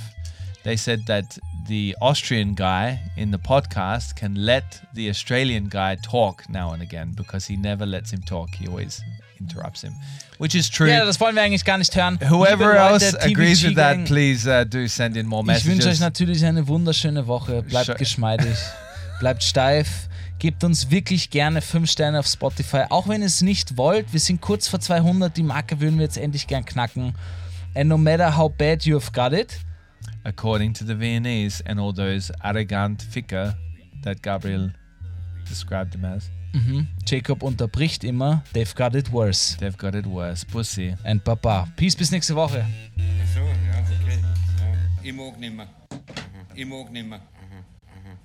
[0.63, 1.38] They said that
[1.68, 7.13] the Austrian guy in the podcast can let the Australian guy talk now and again
[7.15, 8.49] because he never lets him talk.
[8.53, 9.01] He always
[9.41, 9.93] interrupts him,
[10.39, 10.89] which is true.
[10.89, 12.19] Ja, das wollen wir eigentlich gar nicht hören.
[12.30, 15.99] Whoever else agrees with that, please uh, do send in more Ich wünsche euch messages.
[15.99, 17.63] natürlich eine wunderschöne Woche.
[17.63, 18.55] Bleibt Sche- geschmeidig,
[19.19, 20.07] bleibt steif.
[20.39, 24.11] Gebt uns wirklich gerne 5 Sterne auf Spotify, auch wenn ihr es nicht wollt.
[24.11, 27.13] Wir sind kurz vor 200, die Marke würden wir jetzt endlich gern knacken.
[27.76, 29.59] And no matter how bad you've got it,
[30.23, 33.55] According to the Viennese and all those arrogant Ficker
[34.03, 34.72] that Gabriel
[35.47, 36.87] described them as, Mhm.
[37.07, 39.57] Jacob unterbricht immer, they've got it worse.
[39.57, 40.45] they've got it worse.
[40.45, 40.95] Pussy.
[41.03, 41.67] And Papa.
[41.77, 42.65] Peace bis nächste Woche.
[42.65, 43.45] Ach so, ja,
[43.79, 44.19] okay.
[44.19, 45.03] Ja.
[45.03, 45.65] Ich mag nimmer.
[45.65, 46.55] Mhm.
[46.55, 47.17] Ich mag nimmer.
[47.17, 47.21] Mhm,
[48.03, 48.17] mhm,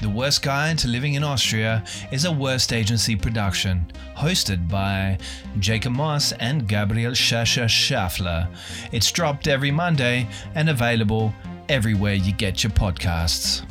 [0.00, 1.82] the Worst Guide to Living in Austria
[2.12, 5.16] is a Worst Agency production, hosted by
[5.60, 8.46] Jacob Moss and Gabriel Schascher Schaffler.
[8.92, 11.32] It's dropped every Monday and available
[11.68, 13.62] everywhere you get your podcasts.